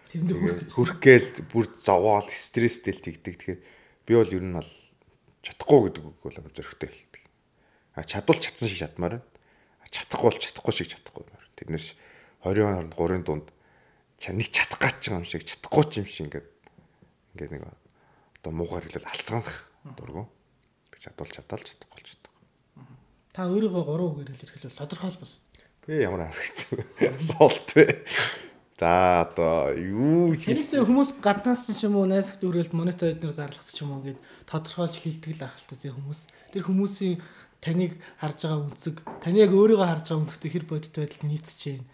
Тэрэндээ 0.09 0.57
гэж. 0.64 0.73
Хүрхгээл 0.73 1.28
бүр 1.52 1.69
зовоол 1.69 2.28
стресстэй 2.33 2.97
л 2.97 3.04
тэгдэг. 3.04 3.35
Тэгэхээр 3.45 3.61
би 4.09 4.12
бол 4.16 4.33
ер 4.33 4.40
нь 4.40 4.57
бол 4.57 4.73
чадахгүй 5.45 5.81
гэдэг 5.93 6.00
үг 6.00 6.16
бол 6.25 6.38
амар 6.40 6.52
зөрөгтэй 6.57 6.88
хэлдэг. 6.88 7.23
А 7.93 8.09
чадвал 8.09 8.40
чадсан 8.40 8.73
шиг 8.73 8.81
чадмаар 8.81 9.21
байна 9.21 9.34
чадахгүй 9.94 10.28
бол 10.34 10.42
чадахгүй 10.42 10.74
шиг 10.74 10.88
чадахгүй. 10.90 11.24
Тэрнээс 11.54 11.94
20 12.42 12.66
хооронд 12.66 12.94
3-ын 12.98 13.24
дунд 13.24 13.46
нэг 14.18 14.48
чадах 14.50 14.82
гэж 14.82 15.14
байгаа 15.14 15.22
юм 15.22 15.28
шиг 15.28 15.46
чадахгүй 15.46 15.84
ч 15.86 15.92
юм 16.02 16.08
шиг 16.10 16.26
ингээд 16.26 16.48
ингээд 17.38 17.52
нэг 17.54 17.62
одоо 18.42 18.52
муугаар 18.52 18.84
хэлэл 18.84 19.06
алцгаах 19.06 19.70
дургу. 19.94 20.26
Тэг 20.90 21.00
чадвал 21.06 21.30
чадал 21.30 21.62
чадахгүй 21.62 22.00
л 22.02 22.10
чадах. 22.10 22.34
Та 23.30 23.46
өөрийгөө 23.46 23.82
3 23.86 24.10
үгээр 24.10 24.30
хэлэх 24.34 24.52
хэлвэл 24.58 24.80
тодорхойлбол. 24.82 25.34
Би 25.84 25.92
ямар 26.00 26.32
харагц 26.32 26.60
асуулт 27.00 27.68
вэ? 27.76 28.04
За 28.74 29.22
одоо 29.22 29.70
юу 29.70 30.34
Хэрэгтэй 30.34 30.82
хүмүүс 30.82 31.22
гаднаас 31.22 31.70
ч 31.70 31.86
юм 31.86 31.94
уу 31.94 32.10
найсагт 32.10 32.42
үргэлт 32.42 32.74
монитор 32.74 33.14
эднэр 33.14 33.30
зарлахт 33.30 33.70
ч 33.70 33.86
юм 33.86 33.94
уу 33.94 34.02
гээд 34.02 34.18
тодорхойлж 34.50 34.98
хилдэг 34.98 35.38
л 35.38 35.46
ах 35.46 35.54
л 35.54 35.68
та 35.70 35.78
тийм 35.78 35.94
хүмүүс. 35.94 36.26
Тэр 36.50 36.66
хүмүүсийн 36.66 37.22
таныг 37.64 37.97
харж 38.21 38.44
байгаа 38.44 38.61
үнцэг 38.68 38.97
таны 39.25 39.40
яг 39.40 39.56
өөрийгөө 39.56 39.88
харж 39.88 40.12
байгаа 40.12 40.21
үнцэгтэй 40.21 40.50
хэр 40.52 40.64
бодит 40.68 40.92
байдал 40.92 41.25
нийцэж 41.25 41.61
байна. 41.73 41.88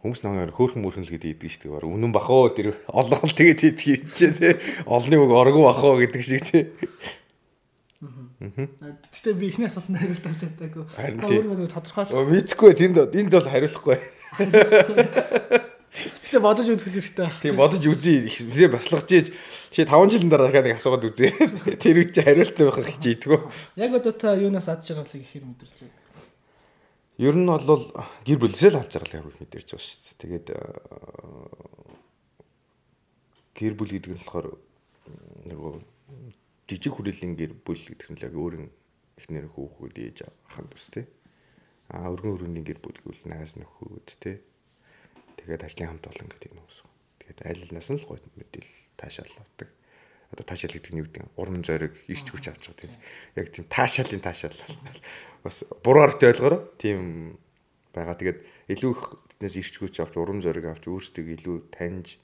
Хүмүүс 0.00 0.24
нэг 0.24 0.56
хөөрхөн 0.56 0.82
мөрхөн 0.82 1.06
л 1.06 1.12
гэдэг 1.12 1.30
идэг 1.36 1.50
шүү 1.52 1.78
дээ. 1.78 1.92
Үнэн 1.92 2.10
бахоо 2.10 2.50
тэр 2.50 2.74
олгол 2.90 3.30
тэгээд 3.36 3.60
идэх 3.70 3.86
юм 3.86 4.02
чи 4.10 4.32
тээ. 4.34 4.58
Олны 4.88 5.14
үг 5.20 5.30
оргуу 5.30 5.68
бахоо 5.68 6.00
гэдэг 6.00 6.22
шиг 6.24 6.42
тээ. 6.42 6.74
Гэтэ 8.42 9.38
би 9.38 9.54
ихний 9.54 9.70
асуултанд 9.70 10.02
хариулт 10.02 10.26
авч 10.26 10.42
чадаагүй. 10.42 10.90
Өөрийгөө 10.90 11.70
тодорхойлох. 11.70 12.34
Мэдхгүй 12.34 12.74
тэнд 12.74 13.14
энд 13.14 13.30
бол 13.30 13.46
хариулахгүй. 13.46 14.02
Гэтэ 16.32 16.40
бодож 16.40 16.64
үзэх 16.64 16.88
хэрэгтэй 16.88 17.28
байна. 17.28 17.44
Тийм 17.44 17.60
бодож 17.60 17.84
үзье. 17.84 18.24
Тэгээ 18.24 18.72
баслагч 18.72 19.08
ийж 19.12 19.26
чи 19.68 19.84
5 19.84 20.16
жилийн 20.16 20.32
дараа 20.32 20.48
дахиад 20.48 20.64
нэг 20.64 20.80
асуугаад 20.80 21.04
үзье. 21.12 21.28
Тэр 21.76 22.00
үуч 22.00 22.16
хариултаа 22.16 22.72
байх 22.72 22.96
чи 22.96 23.12
идэггүй. 23.12 23.36
Яг 23.76 23.92
одоо 23.92 24.16
та 24.16 24.32
юунаас 24.40 24.64
ад 24.72 24.80
жаргалыг 24.80 25.20
ихэр 25.20 25.44
мэдэрч 25.44 25.76
байна? 25.84 25.92
Ер 27.20 27.36
нь 27.36 27.44
бол 27.44 27.84
гэр 28.24 28.38
бүлээсээ 28.40 28.72
л 28.72 28.80
ад 28.80 28.88
жаргалыг 28.88 29.28
хаврах 29.28 29.40
мэдэрч 29.44 29.68
байгаа 29.76 29.84
шүү 29.84 30.00
дээ. 30.00 30.20
Тэгээд 30.24 30.46
гэр 33.52 33.74
бүл 33.76 33.92
гэдэг 33.92 34.12
нь 34.16 34.20
болохоор 34.24 34.48
нөгөө 35.52 35.72
жижиг 36.64 36.96
хүрээлийн 36.96 37.36
гэр 37.36 37.52
бүл 37.60 37.76
гэдэг 37.76 38.08
нь 38.08 38.16
л 38.16 38.24
яг 38.24 38.32
өөрийн 38.40 38.72
эхнэр 39.20 39.52
хүүхэд 39.52 40.00
ээж 40.00 40.18
ахын 40.48 40.72
төс 40.72 40.88
тээ. 40.96 41.04
Аа 41.92 42.08
өргөн 42.08 42.40
өргөний 42.40 42.64
гэр 42.64 42.80
бүл 42.80 42.96
гэвэл 42.96 43.28
найз 43.28 43.60
нөхөд 43.60 44.16
тээ 44.16 44.40
Тэгээд 45.36 45.66
ажлын 45.66 45.88
хамт 45.88 46.06
олон 46.08 46.28
гэдэг 46.28 46.50
юм 46.52 46.60
уу. 46.60 46.70
Тэгээд 47.22 47.40
аль 47.46 47.62
алнаас 47.64 47.88
нь 47.90 47.98
л 47.98 48.08
гоё 48.08 48.20
мэдээлэл 48.36 48.76
таашаал 48.98 49.32
авдаг. 49.38 49.68
Одоо 50.32 50.44
таашаал 50.44 50.74
гэдэг 50.76 50.92
нь 50.92 51.00
юу 51.00 51.06
гэдэг 51.08 51.24
урам 51.36 51.62
зориг, 51.62 51.94
ирч 52.08 52.26
хүч 52.28 52.44
авч 52.50 52.64
байгаа 52.66 52.80
тийм. 52.82 52.92
Яг 53.36 53.46
тийм 53.52 53.66
таашаалын 53.68 54.22
таашаал 54.24 54.58
бас 55.44 55.56
буруу 55.84 56.02
арт 56.02 56.20
ойлгороо 56.24 56.60
тийм 56.76 57.38
байгаа. 57.92 58.16
Тэгээд 58.16 58.38
илүү 58.72 58.90
их 58.90 59.02
тэднээс 59.36 59.56
ирч 59.60 59.74
хүч 59.80 59.94
авч 60.00 60.14
урам 60.16 60.40
зориг 60.40 60.66
авч 60.66 60.88
өөрсдөө 60.88 61.24
илүү 61.36 61.56
таньж 61.72 62.16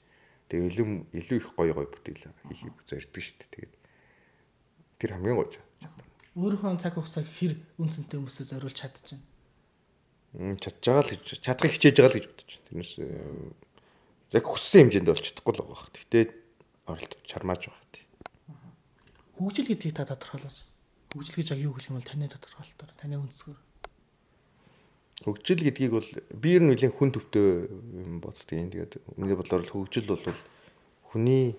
тэгээд 0.49 0.69
илүү 0.73 0.87
илүү 1.15 1.37
их 1.37 1.47
гоё 1.53 1.73
гоё 1.77 1.89
бүтээл 1.89 2.33
хийхийг 2.49 2.77
зорддог 2.85 3.21
шүү 3.21 3.37
дээ. 3.39 3.53
Тэгээд 3.53 3.73
тэр 4.97 5.11
хамгийн 5.13 5.37
гоё. 5.37 5.61
Өөрийнхөө 6.33 6.81
цаг 6.81 6.97
хугацааг 6.97 7.27
хэр 7.29 7.53
үнцэнтэй 7.77 8.17
хүмүүсээ 8.17 8.45
зориулж 8.53 8.77
чадчихна 8.77 9.28
чадж 10.37 10.83
байгаа 10.85 11.03
л 11.05 11.11
гэж 11.17 11.41
чадахыг 11.41 11.73
хичээж 11.73 11.95
байгаа 11.97 12.11
л 12.13 12.17
гэж 12.21 12.25
бодож 12.29 12.49
байна. 12.53 12.65
Тэрнээс 12.69 12.93
яг 14.37 14.45
хүссэн 14.45 14.79
хэмжээнд 14.93 15.09
бол 15.09 15.25
чадахгүй 15.25 15.53
л 15.57 15.61
байгаа. 15.65 15.89
Гэтэ 15.89 16.19
оролдож 16.85 17.21
чармааж 17.25 17.61
байгаа 17.65 17.87
тий. 17.89 18.05
Хөгжил 19.41 19.67
гэдгийг 19.73 19.95
та 19.97 20.05
тодорхойлооч. 20.05 20.57
Хөгжил 21.09 21.35
гэж 21.41 21.47
яг 21.57 21.59
юу 21.65 21.73
гэх 21.73 21.89
юм 21.89 21.97
бол 21.97 22.05
таны 22.05 22.29
тодорхойлолтоор 22.29 22.91
таны 22.93 23.17
үндэсгээр. 23.17 23.59
Хөгжил 25.25 25.61
гэдгийг 25.65 25.91
бол 25.97 26.09
би 26.37 26.49
ер 26.53 26.61
нь 26.61 26.69
нэлийн 26.69 26.93
хүн 26.93 27.09
төвтэй 27.09 27.65
юм 27.73 28.21
боддгийн. 28.21 28.69
Тэгээд 28.69 28.93
миний 29.17 29.33
бодлоор 29.33 29.65
хөгжил 29.65 30.13
бол 30.13 30.21
хүний 31.09 31.57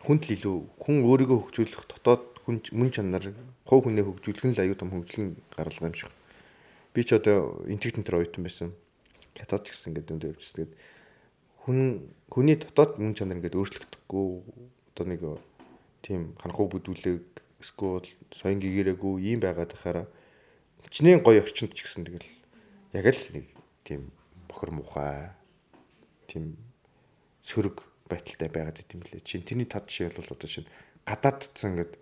хүнд 0.00 0.22
л 0.24 0.32
илүү 0.32 0.56
хүн 0.80 0.96
өөрийгөө 1.04 1.38
хөгжүүлэх 1.44 1.84
дотоод 1.92 2.24
хүн 2.48 2.56
мөн 2.72 2.88
чанар 2.88 3.36
хов 3.68 3.84
хүнээ 3.84 4.08
хөгжүүлэх 4.08 4.44
нь 4.48 4.56
л 4.56 4.62
аюу 4.64 4.78
тум 4.78 4.90
хөгжлийн 4.96 5.36
гаргалгаа 5.52 5.92
юм 5.92 5.96
шиг 5.98 6.12
би 6.94 7.00
ч 7.04 7.16
одоо 7.16 7.64
интегт 7.66 7.98
энэ 7.98 8.08
оюутан 8.08 8.44
байсан. 8.44 8.72
Хятад 9.36 9.64
ч 9.64 9.72
гэсэн 9.72 9.92
ингээд 9.92 10.12
өндөө 10.12 10.30
явчихсан. 10.34 10.56
Тэгээд 10.68 10.74
хүн 11.64 11.78
хүний 12.32 12.56
дотоод 12.56 12.96
мөн 12.96 13.14
чанар 13.14 13.38
ингээд 13.38 13.58
өөрчлөгдөхгүй 13.58 14.26
одоо 14.96 15.04
нэг 15.06 15.22
тийм 16.02 16.32
ханхуу 16.40 16.72
бүдүүлэг 16.72 17.22
эсвэл 17.60 18.06
соён 18.32 18.62
гэгэрээгүй 18.62 19.14
ийм 19.20 19.40
байгаад 19.44 19.74
байхаараа 19.74 20.06
чинээ 20.88 21.20
гоё 21.20 21.44
орчинд 21.44 21.74
ч 21.74 21.84
гэсэн 21.84 22.06
тэгэл 22.06 22.28
яг 22.96 23.06
л 23.12 23.24
нэг 23.34 23.46
тийм 23.84 24.08
бохор 24.48 24.70
мухай 24.72 25.34
тийм 26.30 26.56
сөрөг 27.42 27.84
байдалтай 28.08 28.48
байгаад 28.48 28.80
идэм 28.80 29.04
билээ. 29.04 29.26
Чин 29.26 29.44
тэрний 29.44 29.68
тод 29.68 29.90
жишээ 29.90 30.16
бол 30.16 30.32
одоо 30.32 30.48
чинь 30.48 30.68
гадаад 31.04 31.36
тутсан 31.44 31.76
ингээд 31.76 31.92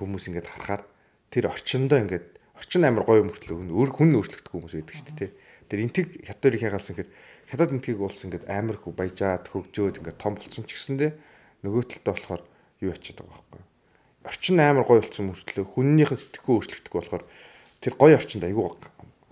хүмүүс 0.00 0.24
ингээд 0.32 0.48
харахаар 0.48 0.82
тэр 1.28 1.52
орчиндөө 1.52 1.98
ингээд 2.08 2.28
орчин 2.58 2.84
амар 2.84 3.06
гоё 3.06 3.22
мөртлөө 3.22 3.70
өөр 3.70 3.90
хүн 3.94 4.18
өөрчлөгдөх 4.18 4.52
хүмүүс 4.52 4.74
байдаг 4.74 4.96
шүү 4.98 5.16
дээ. 5.16 5.30
Тэр 5.70 5.80
интэг 5.86 6.06
хятад 6.26 6.54
их 6.58 6.66
ягаалсан 6.66 6.94
гэхээр 6.98 7.10
хятад 7.48 7.70
интгийг 7.72 8.00
уулсан 8.02 8.28
ингээд 8.28 8.50
амар 8.50 8.76
хөө 8.82 8.92
баяжаад 8.98 9.46
хөгжөөд 9.46 10.02
ингээд 10.02 10.18
том 10.18 10.34
болцсон 10.34 10.66
ч 10.66 10.74
гэсэндээ 10.74 11.12
нөгөө 11.62 11.82
талдаа 11.86 12.14
болохоор 12.18 12.42
юу 12.82 12.90
ячаад 12.90 13.18
байгаа 13.22 13.30
байхгүй. 13.38 13.62
Орчин 14.26 14.58
амар 14.58 14.84
гоё 14.84 15.00
болцсон 15.00 15.30
мөртлөө 15.30 15.66
хүннийхэн 15.70 16.18
сэтгэхүй 16.18 16.54
өөрчлөгдөх 16.58 16.94
болохоор 16.98 17.24
тэр 17.80 17.94
гоё 17.94 18.18
орчинд 18.18 18.44
айгүй 18.44 18.66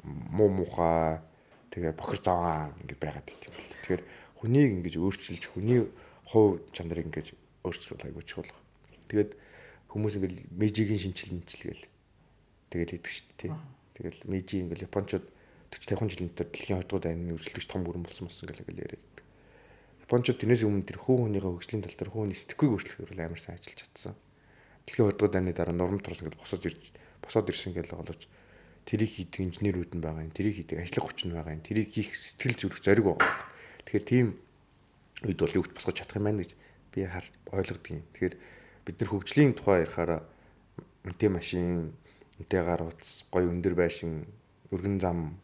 муу 0.07 0.49
муухай 0.49 1.19
тэгээ 1.75 1.93
бохир 1.99 2.21
заваа 2.23 2.71
ингээд 2.87 3.03
байгаад 3.03 3.27
байт 3.27 3.43
юм 3.43 3.55
байна. 3.59 3.75
Тэгэхээр 3.83 4.03
хүнийг 4.39 4.71
ингэж 4.81 4.95
өөрчилж 5.03 5.43
хүний 5.51 5.81
хувь 6.31 6.63
чанарыг 6.71 7.11
ингэж 7.11 7.35
өөрчлөх 7.67 8.07
айгүй 8.07 8.23
чухал. 8.23 8.55
Тэгээд 9.11 9.35
хүмүүс 9.91 10.15
ингээд 10.17 10.35
мэжигийн 10.55 11.03
шинжил 11.03 11.35
мэнчил 11.35 11.75
гээл 11.75 11.85
тэгэл 12.71 12.97
идэг 12.99 13.13
шүү 13.13 13.27
дээ. 13.37 13.55
Тэгэл 13.97 14.21
Meiji 14.29 14.61
ингээл 14.65 14.87
Япончууд 14.87 15.27
40 15.71 15.99
50 15.99 16.13
жилийн 16.13 16.31
дотор 16.31 16.49
дэлхийн 16.53 16.79
2 16.81 16.87
дугаар 16.87 17.05
дайны 17.05 17.35
үргэлжлэгч 17.35 17.67
том 17.67 17.83
гүрэн 17.83 18.05
болсон 18.07 18.29
болсон 18.29 18.47
гэл 18.47 18.63
яриад 18.63 19.03
байдаг. 19.03 19.25
Япончууд 20.07 20.39
тэрнээс 20.39 20.63
өмнө 20.63 20.87
тэр 20.87 20.99
хүү 21.03 21.17
хүнийхээ 21.27 21.51
хөгжлийн 21.51 21.83
тал 21.83 21.97
дээр 21.99 22.11
хүү 22.15 22.23
хүний 22.23 22.39
сэтгэхүйг 22.39 22.73
өөрчлөхөөр 22.77 23.11
амар 23.27 23.41
сайн 23.43 23.59
ажиллаж 23.59 23.79
чадсан. 23.83 24.15
Дэлхийн 24.87 25.07
2 25.11 25.19
дугаар 25.19 25.33
дайны 25.35 25.51
дараа 25.51 25.75
нурам 25.75 26.01
турсан 26.01 26.31
гэл 26.31 26.39
босоод 26.39 26.63
ирж 26.63 26.83
босоод 27.25 27.51
ирсэн 27.51 27.73
гэл 27.75 27.91
боловч 27.91 28.23
тэрийг 28.87 29.11
хийдэг 29.11 29.41
инженерүүд 29.51 29.93
нь 29.99 30.05
байгаа 30.05 30.23
юм. 30.23 30.31
Тэрийг 30.31 30.55
хийдэг 30.63 30.79
ажлын 30.79 31.03
хүч 31.03 31.19
нь 31.27 31.35
байгаа 31.35 31.59
юм. 31.59 31.67
Тэрийг 31.67 31.91
хийх 31.91 32.15
сэтгэл 32.15 32.55
зүрх 32.55 32.79
зориг 32.79 33.05
байгаа. 33.11 33.35
Тэгэхээр 33.83 34.07
тийм 34.07 34.27
үед 35.27 35.39
бол 35.43 35.57
юу 35.59 35.67
ч 35.67 35.75
босгож 35.75 35.99
чадах 35.99 36.23
юм 36.23 36.27
байна 36.31 36.47
гэж 36.47 36.53
би 36.95 37.03
ойлгодог 37.51 37.87
юм. 37.91 38.07
Тэгэхээр 38.15 38.35
бид 38.87 38.97
нар 39.03 39.11
хөгжлийн 39.11 39.53
тухай 39.59 39.83
ярихаараа 39.83 40.23
үнэтэй 41.03 41.31
машин, 41.35 41.99
үнэтэй 42.39 42.63
гар 42.65 42.83
утас, 42.85 43.25
гоё 43.33 43.49
өндөр 43.49 43.75
байшин, 43.75 44.27
өргөн 44.73 45.01
зам, 45.01 45.41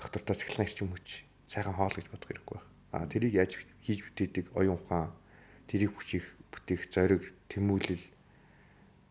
доктортой 0.00 0.36
цахилгаан 0.36 0.68
эрчим 0.68 0.88
хүч, 0.92 1.24
сайхан 1.46 1.76
хоол 1.76 1.92
гэж 1.92 2.06
бодох 2.08 2.28
хэрэггүй 2.28 2.56
байна. 2.56 2.70
А 2.92 3.06
тэрийг 3.06 3.34
яаж 3.36 3.52
хийж 3.84 4.00
бүтээдэг 4.04 4.56
оюун 4.56 4.80
ухаан, 4.80 5.12
тэрийг 5.68 5.92
бүхийх, 5.92 6.24
бүтээх 6.52 6.88
зориг, 6.88 7.34
тэмүүлэл, 7.52 8.04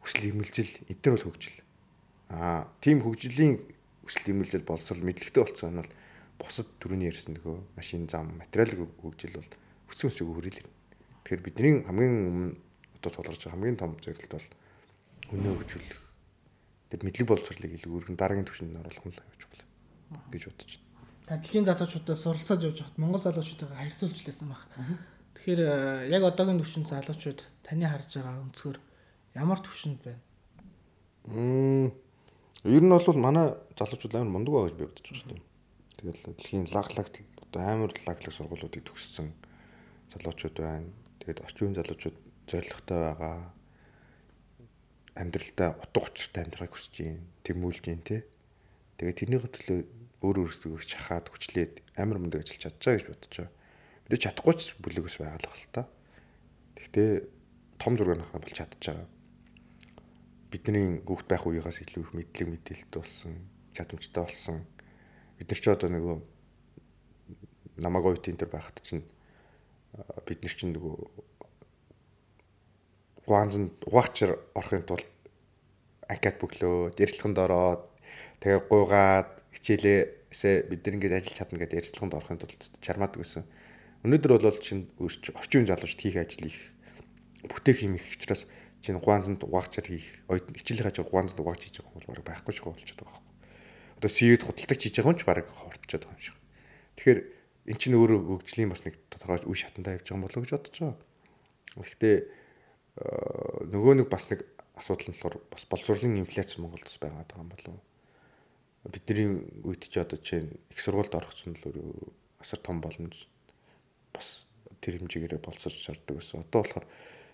хүсэл 0.01 0.29
эмэлзэл 0.33 0.71
эдгээр 0.89 1.13
бол 1.13 1.25
хөгжил. 1.29 1.57
Аа 2.29 2.65
тийм 2.81 3.05
хөгжлийн 3.05 3.61
хүсэл 4.05 4.33
эмэлзэл 4.33 4.65
боловсрол 4.65 5.05
мэдлэгтэй 5.05 5.41
болсон 5.41 5.69
нь 5.73 5.79
бол 5.81 5.91
бусад 6.41 6.67
төрөний 6.81 7.09
ярьсан 7.09 7.37
нөгөө 7.37 7.57
машин 7.77 8.09
зам, 8.09 8.33
материал 8.37 8.89
хөгжил 9.01 9.37
бол 9.37 9.51
хүссэн 9.89 10.09
үсэг 10.09 10.27
хүрээлэн. 10.29 10.69
Тэгэхээр 11.25 11.45
бидний 11.45 11.73
хамгийн 11.85 12.13
өмнө 12.29 12.53
одоо 13.01 13.11
тулгарч 13.13 13.41
байгаа 13.45 13.53
хамгийн 13.57 13.77
том 13.81 13.97
зорилт 14.01 14.31
бол 14.33 14.47
өнөө 15.33 15.53
хөгжүүлэх. 15.57 16.04
Тэр 16.89 17.01
мэдлэг 17.01 17.27
боловсролыг 17.27 17.71
илүү 17.75 17.91
өргөн 17.97 18.17
дараагийн 18.19 18.47
түвшинд 18.47 18.77
оруулах 18.77 19.05
нь 19.05 19.13
л 19.13 19.19
гэж 19.19 19.41
байна 19.49 19.65
гэж 20.31 20.43
бодож 20.49 20.71
байна. 20.77 20.83
Тадлын 21.25 21.65
залуучуудаа 21.65 22.15
суралцаж 22.15 22.59
явж 22.63 22.79
хат 22.85 22.97
Монгол 22.97 23.21
залуучуудаа 23.21 23.73
харьцуулж 23.73 24.19
лээсэн 24.21 24.49
баг. 24.49 24.61
Тэгэхээр 25.33 25.61
э, 25.65 26.09
яг 26.13 26.23
одоогийн 26.23 26.61
түвшинд 26.61 26.87
залуучууд 26.89 27.39
таны 27.65 27.85
харж 27.89 28.21
байгаа 28.21 28.45
өнцгөр 28.45 28.77
ямар 29.33 29.59
түвшинд 29.65 29.99
байна? 30.05 30.21
Мм 31.25 31.89
ер 32.63 32.83
нь 32.85 32.93
бол 32.93 33.17
манай 33.17 33.57
залуучууд 33.73 34.13
амар 34.15 34.31
мундаг 34.31 34.53
байгаа 34.53 34.69
гэж 34.69 34.77
би 34.77 34.85
бодож 34.85 35.19
байна. 35.25 35.43
Тэгэл 35.97 36.21
дэлхийн 36.29 36.65
лаглагт 36.69 37.15
одоо 37.41 37.61
амар 37.65 37.91
лаглаг 38.05 38.33
сургуулиудыг 38.33 38.85
төгссөн 38.85 39.33
залуучууд 40.13 40.57
байна. 40.61 40.93
Тэгээд 41.19 41.41
орчин 41.41 41.73
үеийн 41.73 41.77
залуучууд 41.81 42.17
зоригтой 42.45 42.99
байгаа. 43.01 43.54
Амьдралдаа 45.15 45.79
утга 45.79 46.11
учиртай 46.11 46.43
амьдрахыг 46.43 46.75
хүсэж 46.75 46.95
байна. 46.99 47.23
Тэмүүлж 47.47 47.79
байна 47.87 48.03
те. 48.03 48.17
Тэгээд 48.99 49.19
тэрний 49.19 49.39
хөтлөө 49.39 49.79
өөр 50.23 50.37
өөрсдөө 50.43 50.79
шахаад 50.83 51.31
хүчлээд 51.31 51.73
амар 51.95 52.19
мундаг 52.19 52.43
ажиллаж 52.43 52.61
чадчаа 52.67 52.99
гэж 52.99 53.03
байгаа. 53.07 53.49
Бид 54.11 54.21
чадахгүй 54.21 54.53
ч 54.59 54.75
бүлэгс 54.79 55.17
байгаа 55.19 55.39
л 55.39 55.47
байна 55.47 55.71
та. 55.71 55.83
Гэхдээ 56.75 57.09
том 57.79 57.93
зураг 57.95 58.19
нөхөр 58.19 58.43
бол 58.43 58.55
чадчихагаа. 58.59 59.07
Бидний 60.51 60.99
хүүхд 61.03 61.27
байх 61.27 61.43
үеигээс 61.47 61.79
илүү 61.83 62.03
их 62.03 62.11
мэдлэг 62.15 62.47
мэдээлэлтэй 62.51 62.99
болсон, 62.99 63.33
чадамжтай 63.75 64.23
болсон. 64.23 64.57
Бид 65.39 65.47
нар 65.51 65.59
ч 65.59 65.65
одоо 65.67 65.89
нөгөө 65.91 66.15
намаг 67.83 68.03
оюутын 68.07 68.39
төр 68.39 68.51
байхад 68.51 68.79
чинь 68.83 69.03
бид 70.23 70.39
нар 70.39 70.55
чинь 70.55 70.71
нөгөө 70.75 70.95
гуанзанд 73.25 73.73
угаачаар 73.85 74.37
орохын 74.53 74.85
тулд 74.85 75.09
анкет 76.07 76.37
бөглөө, 76.37 76.93
дэрслэхэнд 76.93 77.37
ороод 77.41 77.81
тэгээ 78.41 78.61
гуйгаад 78.69 79.29
хичээлээсээ 79.57 80.55
бид 80.69 80.81
нар 80.85 80.95
ингэж 81.01 81.13
ажиллаж 81.17 81.35
чадна 81.35 81.59
гэдэг 81.59 81.79
ярилцлаганд 81.81 82.17
орохын 82.17 82.39
тулд 82.39 82.61
чармаадаг 82.79 83.19
гэсэн. 83.25 83.43
Өнөөдөр 84.05 84.31
бол 84.37 84.61
чинь 84.61 84.85
орчин 85.01 85.65
залуучд 85.65 85.97
хийх 85.97 86.21
ажил 86.21 86.45
их 86.45 86.59
бүтээх 87.49 87.85
юм 87.89 87.97
их 87.97 88.05
учраас 88.13 88.45
чинь 88.85 89.01
гуанзанд 89.01 89.41
угаачаар 89.41 89.87
хийх 89.89 90.21
хичээлийн 90.29 90.85
хажуу 90.85 91.09
гуанзанд 91.09 91.41
угаач 91.41 91.65
хийж 91.65 91.81
байгаа 91.81 92.05
бол 92.05 92.29
байхгүй 92.29 92.53
шиг 92.53 92.65
болчиход 92.69 93.01
байгаа 93.01 93.17
байхгүй. 93.17 93.33
Одоо 93.97 94.11
CV-д 94.13 94.45
худалдаж 94.45 94.79
хийж 94.81 94.95
байгаа 95.01 95.13
юм 95.13 95.17
ч 95.17 95.23
баг 95.25 95.49
хортчиход 95.49 96.03
байгаа 96.05 96.17
юм 96.17 96.21
шиг. 96.21 96.37
Тэгэхээр 97.01 97.19
эн 97.65 97.77
чинь 97.81 97.97
өөрөө 97.97 98.19
хөгжлийн 98.45 98.69
бас 98.69 98.85
нэг 98.85 98.95
тодорхой 99.09 99.41
үе 99.49 99.57
шатандаа 99.57 99.97
явж 99.97 100.05
байгаа 100.05 100.21
болов 100.21 100.37
уу 100.37 100.45
гэж 100.45 100.53
бодож 100.53 100.77
байгаа. 100.77 100.97
Гэхдээ 101.81 102.17
нөгөө 102.95 103.99
нэг 103.99 104.07
бас 104.07 104.31
нэг 104.31 104.47
асуудал 104.79 105.11
нь 105.11 105.15
болохоор 105.19 105.35
бас 105.51 105.63
боловсролын 105.67 106.19
инфляц 106.23 106.55
Монголд 106.55 106.87
бас 106.87 106.95
байгаа 106.99 107.27
юм 107.35 107.49
болов 107.51 107.73
уу? 107.75 107.83
Бидний 108.87 109.43
үед 109.67 109.83
ч 109.83 109.99
одоо 109.99 110.15
чинь 110.15 110.55
их 110.71 110.79
сургуульд 110.79 111.11
орох 111.11 111.35
чинь 111.35 111.59
л 111.59 111.67
асар 112.39 112.59
том 112.63 112.79
боломж 112.79 113.27
бас 114.15 114.47
тэр 114.79 115.03
хэмжээгээр 115.03 115.43
болцож 115.43 115.75
шаарддаг 115.75 116.23
гэсэн. 116.23 116.47
Одоо 116.47 116.63
болохоор 116.63 116.85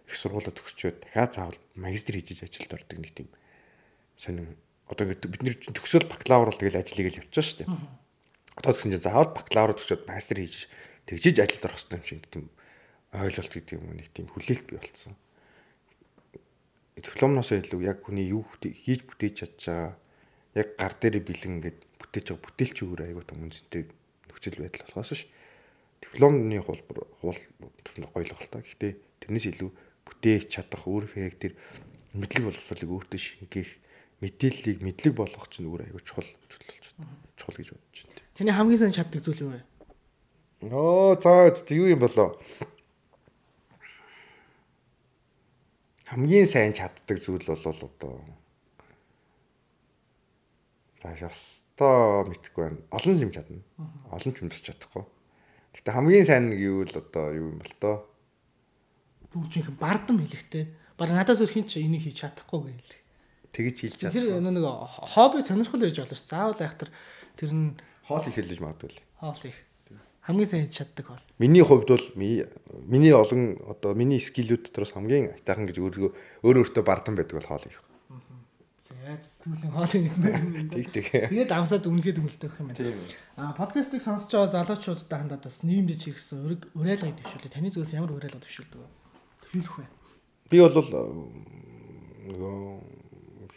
их 0.08 0.16
сургуулаа 0.18 0.50
төгсчөөд 0.50 0.98
дахиад 1.06 1.36
заавал 1.38 1.60
магистр 1.76 2.18
хийж 2.18 2.42
ажилд 2.42 2.74
ордог 2.74 2.98
нэг 2.98 3.14
тийм 3.14 3.30
сонин 4.18 4.58
одоо 4.90 5.06
ингээд 5.06 5.30
бид 5.30 5.44
нэр 5.46 5.56
төгсөөл 5.62 6.10
бакалавр 6.10 6.50
бол 6.50 6.58
тэгэл 6.58 6.82
ажлыг 6.82 7.08
л 7.12 7.20
явуулчихсан 7.22 7.46
шүү 7.46 7.60
дээ. 7.64 7.70
Одоо 8.58 8.72
тэгсэн 8.74 8.92
чинь 8.98 9.06
заавал 9.06 9.30
бакалавр 9.30 9.78
төгсөөд 9.78 10.10
магистр 10.10 10.38
хийж 10.42 10.66
тэгжиж 11.06 11.36
ажилд 11.38 11.66
орох 11.70 11.78
хэрэгтэй 11.78 12.00
юм 12.02 12.06
шиг 12.08 12.26
тийм 12.34 12.46
ойлголт 13.14 13.52
гэдэг 13.54 13.76
юм 13.78 13.86
нэг 13.94 14.08
тийм 14.10 14.28
хүлээлт 14.32 14.66
бий 14.68 14.80
болсон. 14.80 15.14
Дипломноосоо 17.00 17.58
илүү 17.62 17.82
яг 17.88 18.04
хүний 18.04 18.28
юу 18.32 18.44
хийж 18.60 19.08
бүтээж 19.08 19.34
чадж 19.40 19.60
байгаа 19.70 19.96
яг 20.60 20.68
гар 20.76 20.94
дээр 21.00 21.24
бэлэн 21.24 21.64
ингээд 21.64 21.80
бүтээж 22.00 22.26
байгаа 22.36 22.44
бүтээлч 22.44 22.78
өөр 22.84 23.00
аягүй 23.08 23.26
том 23.26 23.40
үнцэнтэй 23.48 23.84
нөхцөл 24.28 24.60
байдал 24.60 24.86
болохоос 24.92 25.12
ш. 25.16 25.24
Дипломны 26.04 26.60
хулбар 26.60 27.08
хул 27.24 27.40
та. 28.52 28.60
Гэхдээ 28.60 28.92
тэрнээс 29.24 29.48
илүү 29.56 29.70
бүтээх 30.04 30.52
чадах 30.52 30.84
өөрийнхөө 30.84 31.24
яг 31.24 31.36
тэр 31.40 31.56
мэдлэг 32.12 32.44
боловсролыг 32.52 32.90
өөртөө 32.92 33.20
шингээх 33.22 33.72
мэдээллийг 34.20 34.80
мэдлэг 34.84 35.14
болгох 35.16 35.48
чинь 35.48 35.72
өөр 35.72 35.88
аягүй 35.88 36.04
чухал 36.04 36.28
чухал 36.52 36.76
чухал 37.40 37.58
гэж 37.58 37.70
бодож 37.72 38.00
байна. 38.04 38.22
Таны 38.36 38.52
хамгийн 38.52 38.80
сайн 38.84 38.92
чаддаг 38.92 39.22
зүйл 39.24 39.44
юу 39.48 39.52
вэ? 39.56 39.62
Оо 40.70 41.16
заа 41.16 41.50
юу 41.50 41.88
юм 41.88 42.04
болоо. 42.04 42.36
Хамгийн 46.12 46.44
сайн 46.44 46.76
чаддаг 46.76 47.18
зүйл 47.24 47.48
бол 47.48 47.56
одоо 47.56 48.20
За 51.02 51.16
ёстой 51.16 52.28
мэдхгүй 52.28 52.62
байна. 52.68 52.80
Олон 52.92 53.18
юм 53.18 53.32
чадна. 53.32 53.64
Олон 54.12 54.36
юм 54.36 54.52
бас 54.52 54.62
чадахгүй. 54.62 55.08
Гэтэ 55.74 55.96
хамгийн 55.96 56.28
сайн 56.28 56.52
нэг 56.52 56.60
юу 56.60 56.84
л 56.84 56.94
одоо 56.94 57.32
юу 57.32 57.56
юм 57.56 57.64
бол 57.64 57.76
тоо. 57.80 57.96
Бүгжийнхэн 59.32 59.80
бардам 59.80 60.20
хэлэхтэй. 60.20 60.70
Баг 61.00 61.10
надаас 61.16 61.42
өөр 61.42 61.50
хин 61.50 61.66
ч 61.66 61.80
энийг 61.80 62.06
хийж 62.06 62.22
чадахгүй 62.22 62.70
гээл. 62.70 63.00
Тэгэж 63.56 63.76
хэлж 63.80 63.98
чадах. 63.98 64.14
Тэр 64.14 64.44
нэг 64.44 64.68
хобби 65.16 65.42
сонирхол 65.42 65.82
байж 65.82 65.96
болно 65.96 66.20
ш. 66.20 66.28
Заавал 66.28 66.60
айхтар 66.60 66.92
тэр 67.40 67.50
нь 67.56 67.80
хоол 68.06 68.28
их 68.28 68.36
хэлж 68.36 68.60
магадгүй 68.60 68.94
л. 68.94 69.02
Хоол 69.18 69.42
их. 69.48 69.58
Хамгийн 70.32 70.48
сайн 70.48 70.64
хийж 70.64 70.80
чаддаг 70.80 71.12
бол. 71.12 71.26
Миний 71.44 71.60
хувьд 71.60 71.92
бол 71.92 72.08
миний 72.16 73.12
олон 73.12 73.60
одоо 73.68 73.92
миний 73.92 74.24
скиллүүд 74.24 74.72
дотроос 74.72 74.96
хамгийн 74.96 75.36
айтайхан 75.36 75.68
гэж 75.68 75.78
өөрөө 75.84 76.10
өөр 76.48 76.58
өөртөө 76.64 76.84
бардам 76.88 77.20
байдаг 77.20 77.36
бол 77.44 77.52
хоол 77.52 77.68
их. 77.68 77.84
За 78.80 78.96
цэцгүүлийн 79.20 79.76
хоолын 79.76 80.04
нэг. 80.08 80.72
Тэг 80.72 80.88
тэг. 80.96 81.06
Тэгээд 81.36 81.52
амсаад 81.52 81.84
өнгөлтэй 81.84 82.48
өгөх 82.48 82.64
юм 82.64 82.72
байна. 82.72 82.96
Аа 83.36 83.52
подкастыг 83.60 84.00
сонсож 84.00 84.32
байгаа 84.32 84.64
залуучуудтай 84.64 85.20
хандаад 85.20 85.44
бас 85.44 85.64
нийгэмдэж 85.68 86.00
хэрэгсэн 86.00 86.40
өрг 86.48 86.62
уриалгыг 86.80 87.20
төвшүүлээ. 87.20 87.52
Таны 87.52 87.68
зүгээс 87.72 87.96
ямар 88.00 88.16
уриалга 88.16 88.40
төвшүүлдэг 88.40 88.80
вэ? 88.80 88.88
Төвшүүлэх 89.52 89.76
вэ? 89.80 89.88
Би 90.48 90.58
бол 90.64 90.76
нөгөө 92.32 92.56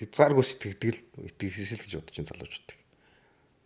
хязгааргүй 0.02 0.42
сэтгэгдэл 0.42 0.98
итгэл 1.22 1.82
гэж 1.82 1.92
бодож 2.02 2.16
ин 2.18 2.26
залуучуудыг. 2.30 2.78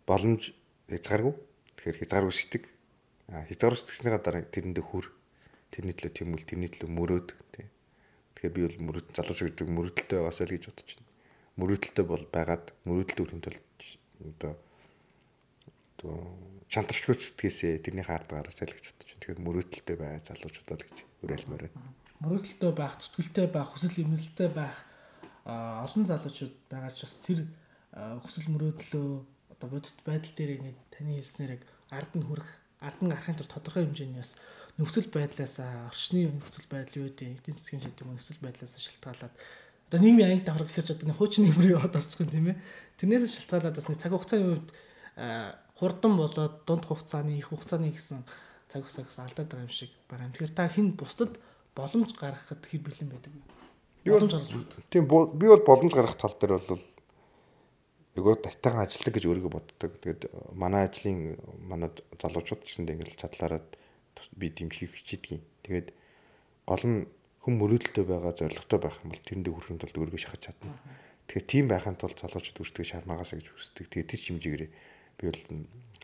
Боломж 0.05 0.53
хязгааргүй. 0.89 1.33
Тэгэхээр 1.73 1.99
хязгааргүй 2.05 2.33
сэтгэг. 2.37 2.65
Аа 3.33 3.45
хязгааргүй 3.49 3.79
сэтгэснийхаа 3.79 4.21
дараа 4.21 4.43
тэрэндээ 4.45 4.85
хүр. 4.85 5.05
Тэрний 5.69 5.93
төлөө 5.93 6.13
тэмүүл, 6.17 6.49
тэрний 6.49 6.69
төлөө 6.73 6.89
мөрөөд 6.89 7.29
тий. 7.53 7.67
Тэгэхээр 8.33 8.55
би 8.55 8.61
бол 8.65 8.77
мөрөд 8.89 9.07
залууч 9.13 9.39
гэдэг 9.45 9.69
мөрөдөлтэй 9.69 10.17
байгаасаа 10.17 10.49
л 10.49 10.55
гэж 10.57 10.65
бодож 10.65 10.89
байна 10.97 11.09
мөрөөдөлтөй 11.59 12.05
бол 12.07 12.23
байгаад 12.31 12.71
мөрөөдөлт 12.87 13.21
өргөн 13.23 13.43
тул 13.43 13.57
одоо 14.23 14.53
одоо 15.99 16.15
шантарчгүй 16.71 17.15
зүтгээсээ 17.19 17.83
тэрний 17.83 18.05
хаардгаараас 18.07 18.63
л 18.63 18.71
гэж 18.71 18.85
бодож 18.87 19.07
байна. 19.11 19.19
Тэгэхээр 19.19 19.43
мөрөөдөлтөй 19.43 19.95
бай 19.99 20.11
залуучуудаа 20.23 20.77
л 20.79 20.85
гэж 20.87 20.97
уриалмаар 21.23 21.63
байна. 21.67 21.91
Мөрөөдөлтөй 22.23 22.71
байх, 22.75 22.93
зүтгэлтэй 23.03 23.47
байх, 23.51 23.69
хүсэл 23.75 24.01
эмнэлзтэй 24.03 24.49
байх 24.55 24.75
олон 25.43 26.03
залуучууд 26.07 26.55
байгаа 26.71 26.91
ч 26.95 26.99
бас 27.03 27.15
тэр 27.19 27.39
хүсэл 28.23 28.47
мөрөөдлөө 28.55 29.07
одоо 29.59 29.67
бодит 29.67 29.99
байдал 30.07 30.33
дээр 30.35 30.63
нэг 30.63 30.77
таны 30.93 31.19
хэлснээр 31.19 31.59
яг 31.59 31.63
ард 31.91 32.11
нь 32.15 32.23
хүрэх, 32.23 32.47
ард 32.79 32.99
нь 33.03 33.11
гарахын 33.11 33.35
тулд 33.35 33.51
тодорхой 33.51 33.83
хэмжээний 33.85 34.23
бас 34.23 34.39
нөхцөл 34.79 35.11
байдлаас 35.11 35.59
орчны 35.91 36.31
нөхцөл 36.31 36.67
байдал 36.71 37.03
юу 37.03 37.07
гэдэг 37.11 37.27
эдийн 37.39 37.57
засгийн 37.59 37.83
шийдвэр 37.83 38.15
нөхцөл 38.15 38.39
байдлаас 38.39 38.73
шалтгаалаад 38.79 39.35
одоо 39.89 39.99
нийгмийн 39.99 40.39
анги 40.39 40.47
давхар 40.47 40.67
гэхэрч 40.67 40.89
одоо 40.95 41.15
хуучин 41.17 41.49
нэмрээ 41.49 41.75
яваад 41.75 41.99
орчих 41.99 42.23
юм 42.23 42.29
тийм 42.31 42.47
ээ. 42.53 42.61
Тэрнээс 43.01 43.35
шалтгаалаад 43.35 43.75
бас 43.75 43.87
нэг 43.89 43.99
цаг 43.99 44.13
хугацааны 44.15 44.47
үед 44.47 44.67
хурдан 45.75 46.13
болоод 46.15 46.55
дунд 46.63 46.83
хугацааны 46.85 47.35
их 47.35 47.49
хугацааны 47.51 47.91
гэсэн 47.91 48.23
цаг 48.71 48.85
хугацаагаас 48.85 49.19
алдаад 49.19 49.49
байгаа 49.49 49.67
юм 49.67 49.73
шиг 49.73 49.91
байгаа 50.07 50.29
юм. 50.29 50.33
Тэгэхээр 50.37 50.55
та 50.55 50.69
хин 50.69 50.93
бусдад 50.93 51.41
боломж 51.75 52.13
гаргахад 52.15 52.63
хэр 52.63 52.81
бэлэн 52.85 53.09
байдаг 53.09 53.33
вэ? 53.33 53.41
Боломж 54.13 54.31
гаргаж 54.31 54.53
үү? 54.55 54.65
Тийм 54.93 55.03
би 55.09 55.45
бол 55.49 55.63
боломж 55.65 55.93
гаргах 55.97 56.21
тал 56.21 56.37
дээр 56.37 56.61
бол 56.61 56.79
Егөө 58.17 58.41
татайхан 58.41 58.81
ажилладаг 58.85 59.13
гэж 59.13 59.25
өөрийгөө 59.29 59.53
боддог. 59.53 59.91
Тэгээд 60.01 60.21
манай 60.57 60.89
ажлын 60.89 61.37
манай 61.61 61.89
залуучууд 62.17 62.65
гэсэндээ 62.65 62.95
ингээл 62.97 63.21
чадлаараа 63.21 63.61
би 64.33 64.47
дэмжих 64.49 64.97
хичээдэг. 64.97 65.41
Тэгээд 65.65 65.87
гол 66.65 66.83
нь 66.89 67.05
хүм 67.45 67.53
мөрөөдөлтөй 67.61 68.05
байгаа 68.05 68.33
зоригтой 68.33 68.79
байх 68.81 68.97
юм 69.05 69.13
бол 69.13 69.23
тэрэндээ 69.23 69.53
хүрэхин 69.53 69.79
тулд 69.79 69.97
өөрийгөө 69.97 70.21
шахаж 70.25 70.41
чадна. 70.51 70.75
Тэгэхээр 71.29 71.45
тийм 71.47 71.65
байхын 71.69 71.95
тулд 71.95 72.17
залуучууд 72.17 72.61
үрдэг 72.65 72.85
шармаагаасаа 72.89 73.37
гэж 73.39 73.47
хүсдэг. 73.53 73.85
Тэгээд 73.87 74.11
тэр 74.11 74.21
хэмжээгээр 74.25 74.63
би 74.65 75.23
бол 75.29 75.43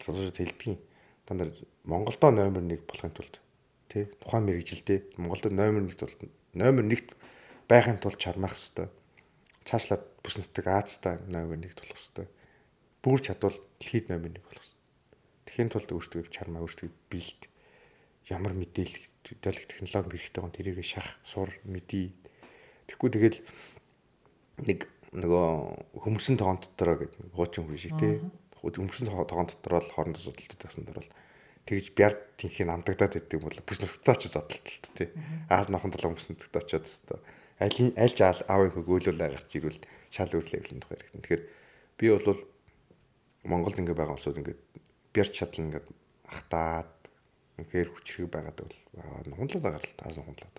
залуучууд 0.05 0.39
хэлдэг. 0.39 0.77
Дандаа 1.25 1.49
Монголдо 1.83 2.29
номер 2.31 2.61
1 2.61 2.85
болохын 2.85 3.13
тулд 3.17 3.41
тий 3.89 4.05
тухайн 4.21 4.45
мэрэгжилдээ 4.45 5.17
Монголдо 5.17 5.49
номер 5.49 5.81
1 5.89 5.97
тулд 5.97 6.19
номер 6.53 6.85
1 6.85 7.17
байхын 7.67 7.97
тулд 7.97 8.21
чармаах 8.21 8.53
хэрэгтэй. 8.53 8.87
Цаашлаад 9.65 10.04
бүс 10.21 10.38
нутаг 10.38 10.67
Азтай 10.69 11.17
номер 11.25 11.58
1 11.58 11.73
болох 11.73 11.97
хэрэгтэй. 11.97 12.28
Бүр 13.01 13.19
чадвал 13.19 13.58
дэлхийд 13.82 14.13
номер 14.13 14.38
1 14.38 14.45
болох. 14.45 14.67
Тэхийн 15.49 15.69
тулд 15.73 15.89
өөртөө 15.89 16.30
чармаа 16.30 16.62
өөртөө 16.62 16.89
биелд 17.10 17.49
ямар 18.30 18.54
мэдээлэл 18.54 19.10
төлөөлөх 19.25 19.65
технологи 19.65 20.21
хэрэгтэй 20.21 20.41
гон 20.41 20.54
тэрийг 20.54 20.86
шах 20.86 21.17
сур 21.25 21.49
мэдий. 21.65 22.13
Тэгэхгүй 22.86 23.10
тэгэл 23.10 23.39
нэг 24.69 24.86
нөгөө 25.17 25.97
хөмсөн 26.06 26.38
тоон 26.38 26.62
дотроо 26.62 27.01
гэдэг 27.01 27.34
гоочин 27.34 27.65
хүн 27.65 27.82
шиг 27.82 27.97
тий. 27.97 28.21
Хөмсөн 28.62 29.10
тоон 29.10 29.49
дотроо 29.49 29.82
л 29.82 29.93
хоорондоо 29.93 30.21
судалдаг 30.21 30.62
гэсэн 30.62 30.86
дөрвөл 30.86 31.10
тэгж 31.65 31.86
бяр 31.97 32.13
тэнхийг 32.38 32.69
амдагдаад 32.69 33.17
байдаг 33.17 33.41
бол 33.41 33.58
бүс 33.65 33.80
нөхдөд 33.82 34.13
очиж 34.13 34.32
зодтолт 34.38 34.86
тий. 34.93 35.10
Ааз 35.49 35.73
нохон 35.73 35.89
толгой 35.89 36.17
бүс 36.17 36.30
нөхдөд 36.30 36.62
очиод 36.62 36.86
өстой. 36.86 37.19
Аль 37.59 37.93
аль 37.95 38.15
жаал 38.15 38.41
аавын 38.51 38.71
хөг 38.75 38.87
өөлөөл 38.87 39.25
агарч 39.25 39.49
ирвэл 39.55 39.79
шал 40.11 40.31
үрлээ 40.31 40.59
гэлэн 40.59 40.81
тухай 40.83 40.99
хэрэгтэй. 40.99 41.21
Тэгэхээр 41.23 41.43
би 41.99 42.05
бол 42.11 42.39
Монголд 43.45 43.79
ингээ 43.79 43.95
байгаа 43.95 44.15
улсууд 44.17 44.39
ингээ 44.43 44.57
бяр 45.15 45.29
чадал 45.31 45.63
ингээ 45.63 45.83
ахтаад 46.27 46.91
үнэхээр 47.55 47.89
хүчрэг 47.95 48.27
байгаад 48.27 48.59
бол 48.59 48.75
хундлаад 49.39 49.63
байгаа 49.63 49.81
л 49.81 49.99
таас 49.99 50.19
хундлаад. 50.19 50.57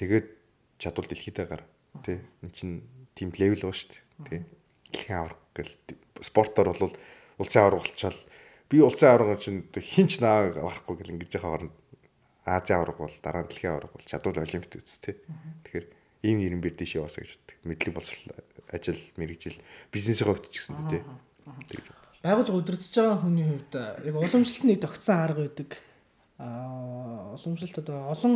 Тэгээд 0.00 0.26
чадвал 0.78 1.08
дэлхийдээ 1.10 1.46
гар 1.50 1.62
тий 2.04 2.22
эн 2.42 2.50
чин 2.54 2.70
тим 3.12 3.28
левел 3.36 3.68
ба 3.68 3.74
дээ 3.74 4.00
тий 4.24 4.40
дэлхийн 4.88 5.18
аврах 5.18 5.40
гэл 5.52 5.74
спортоор 6.22 6.72
бол 6.72 6.94
улсын 7.38 7.62
авраг 7.62 7.82
болчаал 7.84 8.18
би 8.70 8.80
улсын 8.80 9.10
авраг 9.10 9.40
чинь 9.42 9.66
хинч 9.74 10.20
наа 10.22 10.48
авахгүй 10.48 10.96
гэл 10.96 11.12
ингэж 11.18 11.34
яхаа 11.34 11.58
орно 11.58 11.72
Азийн 12.44 12.78
авраг 12.78 12.98
бол 12.98 13.16
дараа 13.22 13.42
нь 13.42 13.50
дэлхийн 13.50 13.74
авраг 13.74 13.92
бол 13.92 14.06
чадвал 14.06 14.38
олимпиад 14.38 14.82
үз 14.82 14.98
тий. 15.00 15.16
Тэгэхээр 15.64 15.86
ийм 16.22 16.38
нэрэн 16.42 16.60
бэр 16.62 16.74
дэшээ 16.76 17.02
басаа 17.02 17.22
гэж 17.24 17.32
боддог. 17.38 17.56
Мэдлэг 17.64 17.94
боловсрол 17.94 18.36
ажил 18.70 19.02
мэрэгжил 19.16 19.58
бизнесийн 19.92 20.26
хувьд 20.28 20.50
ч 20.50 20.66
гэсэн 20.66 20.88
тий. 20.90 21.02
Тэгж 21.70 21.86
байгууллага 22.22 22.58
удирдах 22.58 22.90
байгаа 22.90 23.18
хүний 23.22 23.46
хувьд 23.46 23.72
яг 24.04 24.14
уламжлалт 24.18 24.66
нэг 24.66 24.78
тогтсон 24.82 25.16
арга 25.22 25.42
байдаг. 25.46 25.70
Аа 26.38 27.34
уламжлалт 27.38 27.78
одоо 27.78 27.98
олон 28.10 28.34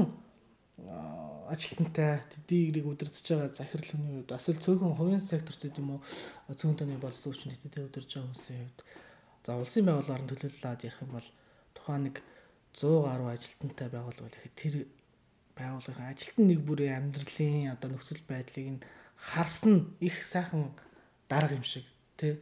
ажилтнтай 1.50 2.22
тэдийг 2.30 2.86
удирдах 2.86 3.22
байгаа 3.26 3.50
захирал 3.50 3.90
хүний 3.90 4.12
хувьд 4.22 4.30
бас 4.30 4.46
л 4.48 4.62
цөөхөн 4.62 4.94
хувийн 4.96 5.20
секторт 5.20 5.60
гэдэг 5.60 5.82
юм 5.82 5.98
уу 5.98 6.54
цөөхөн 6.54 6.78
тооны 6.78 6.96
болсон 7.02 7.34
хүчин 7.34 7.52
тэдийг 7.58 7.90
удирдах 7.90 8.08
байгаа 8.08 8.26
хүмүүсийн 8.30 8.60
хувьд. 8.62 8.80
За 9.42 9.58
улсын 9.58 9.84
байгууллагаар 9.84 10.24
төлөвлөлөөд 10.30 10.86
ярих 10.86 11.02
юм 11.02 11.10
бол 11.12 11.28
тухайн 11.74 12.02
нэг 12.06 12.16
100 12.74 13.04
гаруй 13.06 13.32
ажилтнтай 13.32 13.88
байгууллага 13.92 14.32
гэхэд 14.32 14.54
тэр 14.56 14.74
байгууллагын 15.56 16.10
ажилтны 16.12 16.44
нэг 16.48 16.60
бүрийн 16.64 16.96
амьдралын 16.98 17.72
одоо 17.74 17.88
нөхцөл 17.92 18.22
байдлыг 18.28 18.68
нь 18.78 18.84
харсан 19.16 19.92
их 20.00 20.16
сайхан 20.22 20.72
дарга 21.28 21.56
юм 21.56 21.64
шиг 21.64 21.84
тий 22.16 22.40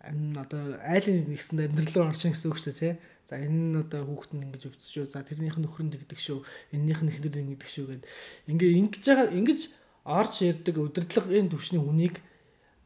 одоо 0.00 0.80
айлын 0.80 1.28
нэгсэнд 1.28 1.60
амьдрал 1.60 2.08
руу 2.08 2.08
орчин 2.08 2.32
гэсэн 2.32 2.48
үг 2.48 2.58
шүү 2.58 2.72
тий. 2.72 2.96
За 3.28 3.36
энэ 3.36 3.52
нь 3.52 3.76
одоо 3.76 4.08
хүүхэд 4.08 4.32
нь 4.32 4.44
ингэж 4.48 4.62
өвдөж 4.72 4.88
шүү. 4.88 5.04
За 5.12 5.20
тэрнийх 5.20 5.60
нь 5.60 5.64
нөхөр 5.68 5.84
нь 5.84 5.92
тэгдэг 5.92 6.16
шүү. 6.16 6.40
Эннийх 6.72 7.04
нь 7.04 7.12
эхнэр 7.12 7.36
нь 7.36 7.52
ингэдэг 7.52 7.68
шүү 7.68 7.86
гэд. 8.00 8.02
Ингээ 8.48 8.80
ингэж 8.80 9.04
байгаа 9.04 9.28
ингэж 9.28 9.60
орж 10.08 10.34
ярддаг 10.40 10.76
удирдлагын 10.80 11.52
төвшний 11.52 11.82
хүнийг 11.84 12.24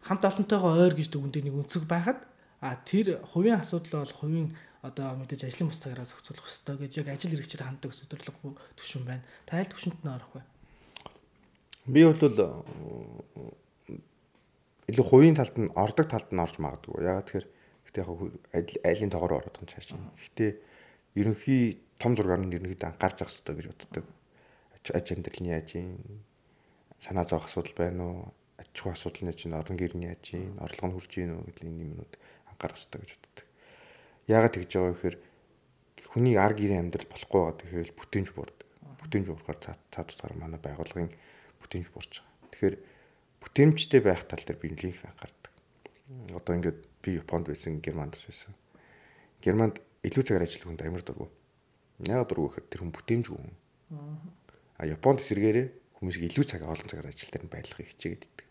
хамт 0.02 0.26
олонтойгоо 0.26 0.74
ойр 0.74 0.94
гэж 0.98 1.08
дүгндэг 1.14 1.42
нэг 1.46 1.54
өнцөг 1.54 1.86
байхад 1.86 2.26
а 2.58 2.74
тэр 2.82 3.22
хувийн 3.30 3.62
асуудал 3.62 4.02
бол 4.02 4.14
хувийн 4.18 4.48
одоо 4.84 5.16
мэдээж 5.16 5.48
ажлын 5.48 5.72
бус 5.72 5.80
цагаараа 5.80 6.04
зохицуулах 6.04 6.44
хэрэгтэй 6.44 6.76
гэж 6.76 6.92
яг 7.00 7.08
ажил 7.08 7.32
хэрэгчээр 7.32 7.64
ханддаг 7.64 7.90
удирдлага 7.96 8.52
төвшин 8.76 9.02
байна. 9.08 9.24
Та 9.48 9.56
аль 9.56 9.72
төвшөнд 9.72 10.04
нь 10.04 10.12
орох 10.12 10.32
вэ? 10.36 10.42
Би 11.88 12.04
бол 12.04 12.20
илүү 14.84 15.04
хувийн 15.08 15.36
талд 15.40 15.56
нь 15.56 15.72
ордог 15.72 16.06
талд 16.12 16.28
нь 16.28 16.42
орж 16.44 16.60
магадгүй. 16.60 17.00
Яагаад 17.00 17.24
тэгэхээр 17.24 17.48
гэхдээ 17.88 18.04
яг 18.60 18.66
айлын 18.84 19.12
тоогоор 19.12 19.34
ороод 19.40 19.56
байгаа 19.56 19.72
цааш. 19.72 19.96
Гэхдээ 20.20 20.50
ерөнхий 21.16 21.80
том 21.96 22.12
зургаар 22.12 22.44
нь 22.44 22.52
ерөнхийдөө 22.52 22.88
анхаарч 22.92 23.24
явах 23.24 23.32
хэрэгтэй 23.32 23.54
гэж 23.56 23.66
боддог. 23.72 24.04
Аж 24.92 25.06
амьдрал 25.08 25.40
нь 25.40 25.52
яаж 25.56 25.68
юм? 25.80 25.96
Санаа 27.00 27.24
зовох 27.24 27.48
асуудал 27.48 27.72
байна 27.72 28.02
уу? 28.04 28.20
Аж 28.60 28.68
ахуй 28.76 28.92
асуудал 28.92 29.24
нь 29.24 29.32
чинь 29.32 29.56
орон 29.56 29.76
гэр 29.80 29.96
нь 29.96 30.04
яаж 30.04 30.24
юм? 30.36 30.60
Орлого 30.60 30.86
нь 30.92 30.94
хүрч 31.00 31.12
ийн 31.16 31.32
үү 31.40 31.48
гэдэг 31.48 31.64
энэ 31.64 31.84
юмнууд 31.88 32.12
анхаарах 32.52 32.76
хэрэгтэй 32.76 33.00
гэж 33.00 33.12
боддог. 33.16 33.43
Яагаад 34.28 34.54
тэгж 34.56 34.70
байгаа 34.72 34.90
вэ 34.90 34.96
гэхээр 34.96 35.16
хүний 36.08 36.36
ар 36.40 36.54
гэрийн 36.56 36.88
амьдрал 36.88 37.08
болохгүй 37.10 37.40
байгаа 37.40 37.58
тэгэхээр 37.60 37.90
бүтээмж 37.98 38.28
буурдаг. 38.32 38.68
Бүтээмж 39.02 39.26
буурахаар 39.28 39.58
цаад 39.92 40.08
утгаар 40.08 40.34
манай 40.40 40.60
байгууллагын 40.62 41.12
бүтээмж 41.60 41.86
буурч 41.92 42.22
байгаа. 42.24 42.48
Тэгэхээр 42.54 42.76
бүтээмжтэй 43.44 44.00
байх 44.00 44.22
тал 44.24 44.40
дээр 44.40 44.58
би 44.62 44.72
нэлээд 44.72 45.04
анхаардаг. 45.04 45.52
Одоо 46.32 46.52
ингээд 46.56 46.78
би 47.04 47.10
Японд 47.20 47.52
байсан, 47.52 47.84
Германд 47.84 48.16
байсан. 48.16 48.56
Германд 49.44 49.82
илүү 50.00 50.24
цагаар 50.24 50.48
ажиллах 50.48 50.68
хүнд 50.72 50.82
амар 50.86 51.04
дургу. 51.04 51.28
Яг 52.08 52.24
дургу 52.28 52.48
гэхээр 52.48 52.68
тэр 52.72 52.80
хүн 52.80 52.92
бүтээмжгүй 52.96 53.36
хүн. 53.36 53.52
А 54.80 54.88
Японд 54.88 55.20
эсэргээрээ 55.20 55.66
хүмүүсийг 56.00 56.32
илүү 56.32 56.44
цаг 56.48 56.64
олон 56.64 56.88
цагаар 56.88 57.12
ажилтаар 57.12 57.44
нь 57.44 57.52
байрлахыг 57.52 57.88
хичээгээд 57.92 58.24
идэг. 58.24 58.48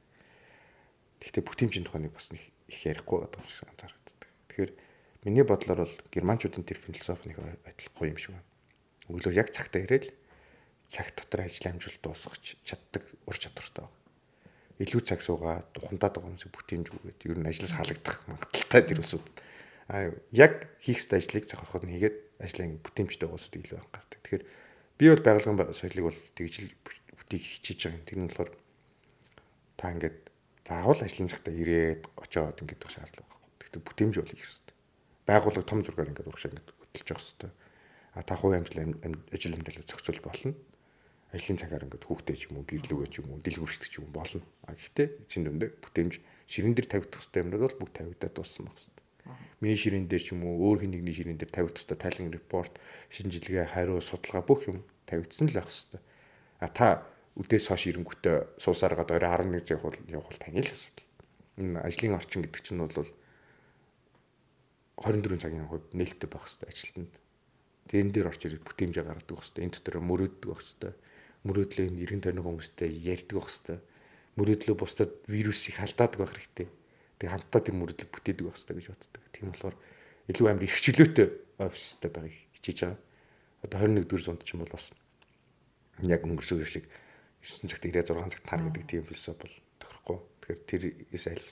Гэхдээ 1.22 1.44
бүтээмжийн 1.48 1.86
тухай 1.86 2.02
нэг 2.06 2.14
бас 2.14 2.30
их 2.34 2.54
ярихгүй 2.86 3.26
байгаа 3.26 3.42
юм 3.42 3.50
шиг 3.50 3.70
анзаардаг. 3.70 4.18
Тэгэхээр 4.50 4.72
миний 5.24 5.44
бодлоор 5.44 5.86
бол 5.88 5.96
германчуудын 6.12 6.64
тэр 6.68 6.80
философи 6.80 7.32
нэг 7.32 7.40
адилхан 7.66 8.12
юм 8.12 8.20
шиг 8.20 8.36
байна. 8.36 8.48
Өглөө 9.10 9.34
яг 9.36 9.50
цагтаа 9.52 9.84
ирээд 9.84 10.12
цаг 10.88 11.16
дотор 11.16 11.48
ажил 11.48 11.72
амжилт 11.72 12.00
дуусгах 12.04 12.40
чаддаг 12.40 13.04
ур 13.28 13.38
чадвартай 13.38 13.88
байна 13.88 14.02
илүү 14.82 15.02
цаг 15.06 15.22
суугаад 15.22 15.70
ухамдаад 15.78 16.18
байгаа 16.18 16.30
хүмүүсийг 16.34 16.54
бүтээмжгүйгээд 16.54 17.20
ер 17.30 17.38
нь 17.38 17.50
ажлаас 17.50 17.74
халагдах 17.78 18.16
магадaltaй 18.26 18.82
тэр 18.82 19.00
усуд 19.06 19.24
а 19.88 20.10
яг 20.34 20.54
хийх 20.82 20.98
ёстой 20.98 21.22
ажлыг 21.22 21.46
зохиоход 21.46 21.86
нь 21.86 21.94
хийгээд 21.94 22.18
ажлын 22.42 22.82
бүтээмжтэй 22.82 23.30
уусууд 23.30 23.54
илүү 23.54 23.78
анхаардаг. 23.78 24.20
Тэгэхээр 24.26 24.44
би 24.98 25.06
бол 25.14 25.24
байгууллагын 25.24 25.78
соёлыг 25.78 26.06
бол 26.10 26.20
тэгж 26.34 26.54
л 26.66 26.72
бүтээх 27.14 27.44
хичээж 27.62 27.80
байгаа 27.86 27.98
юм. 28.02 28.08
Тэр 28.08 28.18
нь 28.18 28.28
болохоор 28.34 28.52
та 29.78 29.86
ингээд 29.94 30.20
заавал 30.66 31.02
ажлын 31.06 31.30
цагтаа 31.30 31.54
ирээд 31.54 32.02
очиод 32.18 32.58
ингээд 32.58 32.82
байх 32.82 32.94
шаардлага 32.98 33.30
байхгүй. 33.30 33.54
Гэхдээ 33.62 33.84
бүтээмж 33.86 34.16
бол 34.18 34.34
их 34.34 34.42
ёстой. 34.42 34.73
Байгууллага 35.28 35.68
том 35.68 35.84
зургаар 35.84 36.12
ингээд 36.12 36.30
урагшаа 36.30 36.52
ингээд 36.52 36.70
хөдөлж 36.70 37.08
явах 37.10 37.24
ёстой. 37.24 37.52
А 38.14 38.22
та 38.22 38.36
хувийн 38.36 38.62
амжилт 38.64 39.34
ажил 39.34 39.56
амьдралыг 39.56 39.88
зохицуул 39.88 40.22
болно 40.22 40.54
ажлын 41.34 41.58
цагаар 41.58 41.86
ингээд 41.90 42.06
хүүхдээ 42.06 42.38
ч 42.38 42.42
юм 42.54 42.62
уу 42.62 42.66
гэрлүүгээ 42.70 43.10
ч 43.10 43.16
юм 43.26 43.34
уу 43.34 43.42
дэлгүүрсдэг 43.42 43.90
ч 43.90 43.98
юм 43.98 44.14
болно. 44.14 44.46
А 44.70 44.78
гэхдээ 44.78 45.08
эцсийн 45.26 45.50
дүндээ 45.50 45.70
бүтээмж 45.82 46.14
ширэн 46.46 46.78
дээр 46.78 46.88
тавигдах 46.94 47.26
хэрэгтэй 47.26 47.42
юмнууд 47.42 47.64
бол 47.66 47.80
бүгд 47.82 47.94
тавигдаад 47.98 48.34
дууссан 48.38 48.70
баг 48.70 48.78
хэвээр. 48.78 49.02
Миний 49.58 49.80
ширэн 49.82 50.06
дээр 50.06 50.22
ч 50.22 50.30
юм 50.38 50.46
уу 50.46 50.62
өөр 50.62 50.86
хин 50.86 50.94
нэгний 50.94 51.16
ширэн 51.18 51.42
дээр 51.42 51.50
тавигдах 51.50 51.82
хэрэгтэй 51.82 51.98
тайлан 52.06 52.30
репорт, 52.38 52.74
шинжилгээ, 53.10 53.66
хариу, 53.74 53.98
судалгаа 53.98 54.46
бүх 54.46 54.62
юм 54.70 54.86
тавигдсан 55.10 55.50
л 55.50 55.58
байх 55.58 55.74
хэвээр. 55.74 56.04
А 56.62 56.70
та 56.70 56.88
үдээс 57.34 57.66
хойш 57.66 57.84
ирэнгүүтээ 57.90 58.62
суусааргаад 58.62 59.10
орой 59.10 59.58
11 59.58 59.66
цаг 59.66 59.82
бол 59.82 59.98
явах 60.06 60.38
таны 60.38 60.62
л 60.62 60.70
асуудал. 60.70 61.10
Энэ 61.58 61.82
ажлын 61.82 62.14
орчин 62.14 62.46
гэдэг 62.46 62.62
чинь 62.62 62.78
бол 62.78 63.10
24 64.98 65.42
цагийн 65.42 65.68
хувьд 65.70 65.88
нээлттэй 65.94 66.30
байх 66.30 66.46
хэрэгтэй 66.46 66.70
ажилтнанд. 66.70 67.14
Тэгээ 67.90 68.04
энэ 68.04 68.14
дээр 68.14 68.30
орч 68.30 68.42
ирээд 68.46 68.68
бүтээмжээ 68.68 69.04
гаргадаг 69.04 69.34
байх 69.34 69.44
хэрэгтэй. 69.44 69.64
Энэ 69.66 69.76
дотор 69.76 69.96
мөрөөддөг 70.02 70.50
байх 70.50 70.62
хэрэгтэй 70.62 70.94
мөрөөдлөө 71.44 71.88
нэрэн 71.92 72.22
тойрны 72.24 72.42
хүмүүстэй 72.44 72.90
ярьдаг 73.04 73.36
байх 73.36 73.52
хэвээр. 73.52 73.82
Мөрөөдлөө 74.40 74.76
бусдад 74.80 75.12
вирусыг 75.28 75.76
халдаадаг 75.76 76.20
байх 76.24 76.34
хэрэгтэй. 76.34 76.68
Тэг 77.20 77.28
хамтдаа 77.30 77.62
тэр 77.62 77.76
мөрөөдлөг 77.76 78.10
бүтээдэг 78.10 78.46
байх 78.48 78.58
хэвээр 78.58 78.80
гэж 78.80 78.88
боддог. 78.88 79.24
Тийм 79.36 79.46
болохоор 79.52 79.76
илүү 80.32 80.48
амар 80.48 80.64
их 80.64 80.80
чөлөөтэй 80.80 81.28
офистай 81.60 82.10
байгааг 82.10 82.36
хичээж 82.56 82.80
байгаа. 82.88 83.00
Одоо 83.68 83.80
21 83.84 84.08
дэх 84.08 84.24
зуунд 84.24 84.42
ч 84.48 84.56
юм 84.56 84.64
бол 84.64 84.72
бас 84.72 84.96
яг 86.00 86.22
өнгөрсөн 86.24 86.64
шиг 86.64 86.88
9 87.44 87.68
цагт 87.68 87.84
ирээ 87.92 88.08
6 88.08 88.32
цагт 88.32 88.48
таар 88.48 88.64
гэдэг 88.72 88.84
тийм 88.88 89.04
философи 89.04 89.44
бол 89.44 89.56
тохирохгүй. 89.84 90.20
Тэгэхээр 90.48 90.64
тэр 90.64 90.84
эс 91.12 91.28
аль 91.28 91.44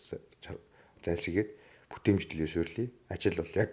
зайлсхийгээд 1.04 1.50
бүтээмжлэлээ 1.92 2.50
суйрлие. 2.50 2.90
Ажил 3.12 3.38
бол 3.38 3.54
яг 3.56 3.72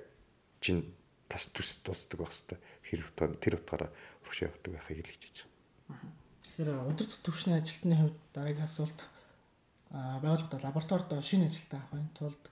чин 0.61 0.85
тас 1.29 1.49
төс 1.55 1.79
тусдаг 1.81 2.21
байх 2.21 2.35
хэвээр 2.35 2.61
хэр 2.83 3.01
утгаар 3.07 3.33
тэр 3.39 3.55
утгаараа 3.57 3.91
урагшаа 4.25 4.51
явдаг 4.51 4.73
байхыг 4.75 5.07
л 5.07 5.13
хичээж 5.15 5.37
байгаа. 5.89 6.13
Тэгэхээр 6.43 6.71
удирдах 6.91 7.21
төвшний 7.23 7.57
ажилтны 7.57 7.95
хувьд 7.97 8.19
дараагийн 8.35 8.69
асуулт 8.69 9.01
а 9.91 10.21
байгууллагад 10.21 10.65
лабораторид 10.65 11.25
шинэ 11.25 11.47
ажилтаа 11.47 11.81
авахын 11.81 12.11
тулд 12.19 12.43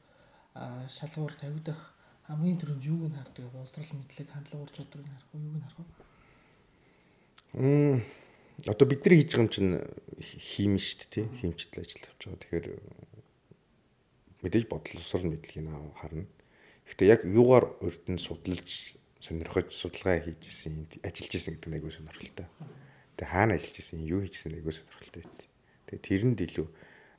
шалгуур 0.89 1.35
тавигдах 1.37 1.81
хамгийн 2.29 2.59
түрүүнд 2.61 2.87
юуг 2.87 3.13
нь 3.13 3.19
хардаг? 3.19 3.51
Боловсрал 3.53 3.93
мэдлэг, 3.93 4.29
хандлага 4.31 4.65
ур 4.65 4.73
чадварыг 4.73 5.09
харах 5.11 5.31
уу, 5.33 5.45
юуг 5.47 5.57
нь 5.57 5.65
харах 5.65 5.79
вэ? 5.79 5.87
Мм 7.57 7.99
одоо 8.65 8.87
бид 8.89 9.05
нар 9.05 9.15
хийж 9.15 9.31
байгаа 9.37 9.45
юм 9.45 9.53
чинь 9.53 9.73
хийм 10.25 10.75
шүү 10.81 10.97
дээ 10.97 11.13
тий 11.13 11.25
хиймчтэл 11.39 11.83
ажил 11.85 12.09
авч 12.09 12.21
байгаа. 12.25 12.41
Тэгэхээр 12.41 12.67
мэдээж 14.47 14.71
бодлосрол 14.71 15.27
мэдлэгийг 15.27 15.67
харна. 15.99 16.31
Гэхдээ 16.87 17.09
яг 17.11 17.21
юугаар 17.27 17.67
урд 17.83 18.07
нь 18.07 18.23
судалж 18.23 18.95
сонирхож 19.19 19.75
судалгаа 19.75 20.23
хийж 20.23 20.47
исэн 20.47 20.87
ажиллаж 21.03 21.33
исэн 21.35 21.59
гэдэг 21.59 21.67
нь 21.67 21.77
айгүй 21.83 21.91
сонирхолтой. 21.91 22.47
Тэгээ 23.19 23.27
хаана 23.35 23.59
ажиллаж 23.59 23.77
исэн 23.83 24.07
юу 24.07 24.23
хийжсэн 24.23 24.55
айгүй 24.55 24.71
сонирхолтой 24.71 25.23
байт. 25.27 25.41
Тэгээ 25.91 26.07
тэрэнд 26.07 26.39
илүү 26.47 26.67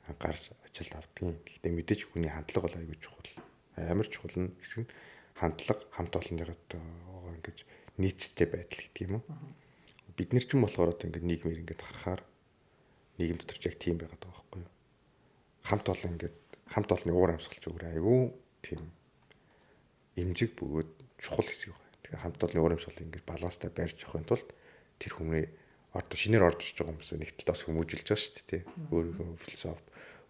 анхаарч 0.08 0.56
ажилд 0.64 0.94
авдгийн. 0.96 1.36
Гэхдээ 1.44 1.72
мэдээж 1.76 2.00
хүний 2.08 2.32
хандлага 2.32 2.64
бол 2.64 2.80
айгүй 2.80 2.96
чухал. 2.96 3.28
Амар 3.76 4.08
чухал 4.08 4.36
нь 4.40 4.56
хэсэг 4.64 4.88
нь 4.88 4.92
хандлага 5.36 5.84
хамт 5.94 6.14
олонныхоо 6.16 7.34
ингэж 7.36 7.58
нийцтэй 8.00 8.46
байдал 8.48 8.80
гэдэг 8.88 9.04
юм 9.06 9.20
уу. 9.20 9.24
Бид 10.16 10.32
нар 10.32 10.42
ч 10.42 10.50
юм 10.56 10.66
болохоор 10.66 10.96
одоо 10.96 11.06
ингэ 11.06 11.22
нийгмээр 11.22 11.62
ингэж 11.62 11.78
харахаар 11.78 12.22
нийгэм 13.22 13.38
дотор 13.38 13.58
ч 13.58 13.70
яг 13.70 13.76
тийм 13.78 14.02
байгаад 14.02 14.18
байгаа 14.18 14.34
байхгүй 14.34 14.60
юу. 14.66 14.72
Хамт 15.62 15.86
олон 15.86 16.12
ингэж 16.18 16.34
хамт 16.72 16.90
олонны 16.92 17.12
уур 17.16 17.32
амьсгалч 17.34 17.64
өөр 17.68 17.84
айгүй 17.92 18.20
тийм 18.62 18.80
эмзэг 20.16 20.56
бөгөөд 20.58 20.90
чухал 21.18 21.46
хэсэг 21.48 21.72
байна. 21.72 21.96
Тэгэхээр 22.02 22.22
хамт 22.22 22.40
олонны 22.44 22.60
уур 22.62 22.74
амьсгалыг 22.76 23.04
ингэж 23.04 23.24
баланстай 23.24 23.70
барьж 23.72 23.96
явахын 24.04 24.28
тулд 24.28 24.48
тэр 24.98 25.12
хүмүүний 25.16 25.46
орд 25.96 26.10
шинээр 26.12 26.44
орж 26.44 26.60
иж 26.62 26.76
байгаа 26.76 26.92
хүмүүс 26.92 27.10
нэг 27.16 27.30
талаас 27.40 27.62
хүмүүжилж 27.64 28.04
байгаа 28.04 28.20
шүү 28.20 28.44
дээ. 28.48 28.62
Өөрийнхөө 28.92 29.28
философи 29.40 29.84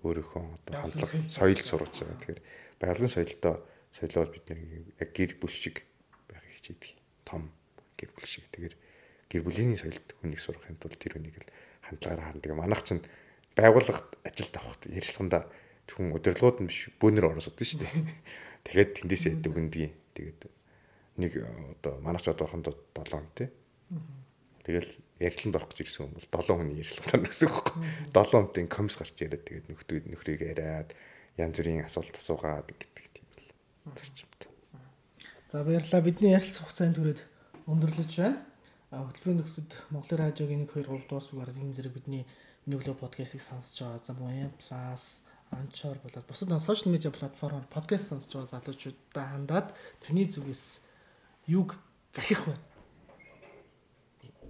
өөрийнхөө 0.07 0.43
одоо 0.55 0.75
хандлага 0.79 1.15
соёл 1.27 1.59
сургаж 1.59 1.95
байгаа. 1.99 2.19
Тэгэхээр 2.23 2.41
байгалийн 2.79 3.11
соёлтой 3.11 3.55
соёлоо 3.91 4.25
бид 4.31 4.45
нэг 4.47 4.61
яг 5.03 5.11
гэр 5.11 5.33
бүл 5.43 5.51
шиг 5.51 5.83
байхыг 6.31 6.55
хичээдэг. 6.63 6.95
Том 7.27 7.51
гэр 7.99 8.11
бүл 8.15 8.29
шиг. 8.29 8.47
Тэгэхээр 8.55 8.75
гэр 9.27 9.43
бүлийн 9.43 9.75
соёлд 9.75 10.07
хүнийг 10.23 10.39
сурахын 10.39 10.79
тулд 10.79 10.99
тэр 11.03 11.19
хүнийг 11.19 11.37
л 11.43 11.51
хандлагаараа 11.91 12.31
ханддаг. 12.31 12.53
Манайх 12.55 12.83
чинь 12.87 13.03
байгууллагад 13.59 14.09
ажилд 14.23 14.55
авахд 14.55 14.87
ярилцлаганда 14.87 15.51
хүн 15.95 16.13
удирдлагууд 16.17 16.59
нь 16.65 16.69
биш 16.69 16.89
бөөнөр 17.01 17.33
оросод 17.33 17.57
шүү 17.57 17.85
дээ. 17.85 17.93
Тэгээд 18.69 18.91
тэндээсээ 19.03 19.35
дүгнэдгийг. 19.41 19.95
Тэгээд 20.15 20.41
нэг 21.19 21.33
одоо 21.83 21.99
ч 22.21 22.27
одоо 22.29 22.47
хондог 22.49 22.77
7 22.93 23.17
хүн 23.17 23.29
тий. 23.35 23.49
Тэгэл 24.69 24.91
ярилцлаганд 25.19 25.59
орох 25.59 25.71
гэж 25.73 25.81
ирсэн 25.89 26.05
хүмүүс 26.13 26.27
7 26.29 26.57
хүний 26.61 26.77
ярилцлаганд 26.79 27.15
орно 27.17 27.29
гэсэн 27.33 27.49
үг 27.49 27.57
байхгүй. 27.57 27.81
7 28.13 28.37
хүнтэй 28.37 28.65
комисс 28.69 28.97
гарч 29.01 29.17
яриад 29.25 29.45
тэгээд 29.49 29.67
нөхдөд 29.73 30.05
нөхрийг 30.13 30.41
яриад 30.45 30.91
янз 31.41 31.57
бүрийн 31.57 31.89
асуулт 31.89 32.15
асуугаад 32.15 32.69
гэдэг 32.69 33.07
тийм 33.17 33.27
л 33.33 33.97
зарчимтай. 33.97 34.51
За 35.49 35.65
баярлалаа. 35.65 36.05
Бидний 36.05 36.37
ярилцах 36.37 36.69
хугацаанд 36.69 37.01
түрээд 37.01 37.21
өндөрлөж 37.65 38.13
байна. 38.21 38.45
Хөтөлбөрийн 38.93 39.41
төгсөд 39.41 39.71
Монголын 39.93 40.21
радиогийн 40.21 40.65
1 40.65 40.73
2 40.73 40.85
3 40.85 41.09
дугаар 41.09 41.25
сугаар 41.25 41.51
энэ 41.53 41.77
зэрэг 41.77 41.97
бидний 41.97 42.25
Нүгло 42.69 42.93
подкастыг 42.93 43.41
сонсож 43.41 43.81
байгаа. 43.81 44.01
За 44.05 44.13
Моя 44.13 44.53
Plus 44.61 45.25
Анчор 45.51 45.97
болоод 46.05 46.27
бусад 46.29 46.53
сошиал 46.61 46.93
медиа 46.93 47.11
платформоор 47.11 47.65
подкаст 47.73 48.09
сонсож 48.09 48.33
байгаа 48.33 48.61
залуучуудаа 48.61 49.27
хандаад 49.33 49.75
таны 50.05 50.25
зүгээс 50.29 50.81
юг 51.49 51.77
захих 52.13 52.47
вэ? 52.47 52.55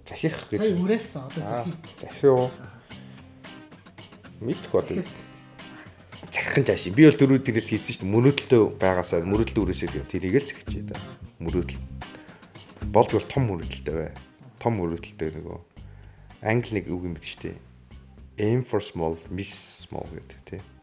Захих 0.04 0.34
гэдэг. 0.50 0.58
Сая 0.58 0.74
үрээсэн 0.74 1.22
одоо 1.22 1.42
захих. 1.46 1.74
Захих 2.02 2.22
юу? 2.24 2.50
Мэдгүй 4.42 4.78
одоо. 4.82 5.04
Захих 6.34 6.58
нь 6.58 6.66
жааш. 6.66 6.90
Би 6.90 7.06
бол 7.06 7.14
дөрөв 7.14 7.46
дээрээс 7.46 7.68
хийсэн 7.70 7.94
шүү 7.94 8.02
дээ. 8.02 8.14
Мөрөөдөлтөй 8.18 8.60
байгаасаа 8.82 9.22
мөрөөдөл 9.22 9.62
үрээсээ 9.70 10.10
тэрийг 10.10 10.42
л 10.42 10.48
захичээ 10.50 10.82
да. 10.82 10.98
Мөрөөдөл. 11.38 11.78
Болж 12.90 13.10
бол 13.14 13.30
том 13.30 13.42
мөрөөдөлтэй 13.54 13.94
бай. 13.94 14.10
Том 14.58 14.82
мөрөөдөлтэй 14.82 15.30
нөгөө 15.30 15.58
англи 16.42 16.82
нэг 16.82 16.90
үг 16.90 17.06
юм 17.06 17.14
бид 17.14 17.22
шүү 17.22 17.42
дээ. 17.46 17.56
Aim 18.38 18.62
for 18.62 18.82
small, 18.82 19.14
miss 19.30 19.86
small 19.86 20.06
гэдэг 20.10 20.42
тийм 20.46 20.77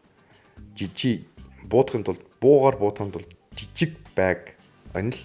жижиг 0.76 1.26
буудахын 1.64 2.04
тулд 2.04 2.22
буугаар 2.40 2.76
буудахын 2.76 3.12
тулд 3.12 3.30
жижиг 3.56 3.96
байг 4.14 4.54
онил 4.94 5.18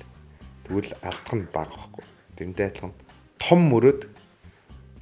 тэгвэл 0.66 0.96
алдах 1.04 1.36
нь 1.36 1.48
бага 1.52 1.76
байхгүй. 1.76 2.04
Тэрнтэй 2.40 2.66
адилхан 2.72 2.94
том 3.38 3.60
мөрөөд 3.70 4.02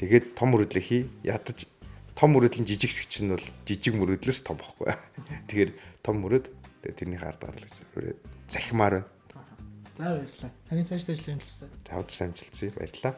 тэгээд 0.02 0.26
том 0.36 0.52
мөрөөдлөө 0.58 0.84
хий 0.84 1.08
ядаж 1.24 1.70
том 2.18 2.36
мөрөөдлийн 2.36 2.68
жижиг 2.68 2.92
хэсэг 2.92 3.08
чинь 3.08 3.32
бол 3.32 3.46
жижиг 3.64 3.94
мөрөөдлөөс 3.96 4.42
том 4.44 4.58
байхгүй. 4.58 4.92
Тэгэхээр 5.48 5.72
том 6.04 6.16
мөрөөд 6.26 6.46
тэгээд 6.84 6.98
тэрний 7.00 7.20
хард 7.22 7.40
гаргаж 7.40 7.72
захимаар 8.50 9.06
байна. 9.06 9.08
За 10.00 10.16
баярлалаа. 10.16 10.52
Таны 10.70 10.84
цааш 10.84 11.04
ажил 11.12 11.34
амжилтсан. 11.36 11.70
Тавд 11.84 12.12
сайн 12.12 12.32
амжилтсан. 12.32 12.72
Баярлалаа. 12.72 13.16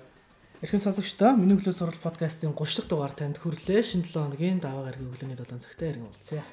Эрхэм 0.61 0.81
сонсогчдоо 0.81 1.37
миний 1.37 1.57
өглөө 1.57 1.73
сурал 1.77 2.01
подкастын 2.01 2.57
30 2.57 2.81
дахь 2.81 2.89
дугаар 2.89 3.13
танд 3.13 3.37
хүрлээ. 3.37 3.85
Шинэ 3.85 4.09
7 4.09 4.29
хоногийн 4.29 4.61
даваа 4.61 4.89
гарагийн 4.89 5.13
өглөөний 5.13 5.37
7 5.37 5.61
цагтаа 5.61 5.89
иргэн 5.93 6.09
уулзъя. 6.09 6.45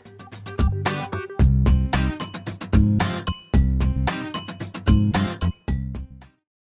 Bye. 0.84 1.17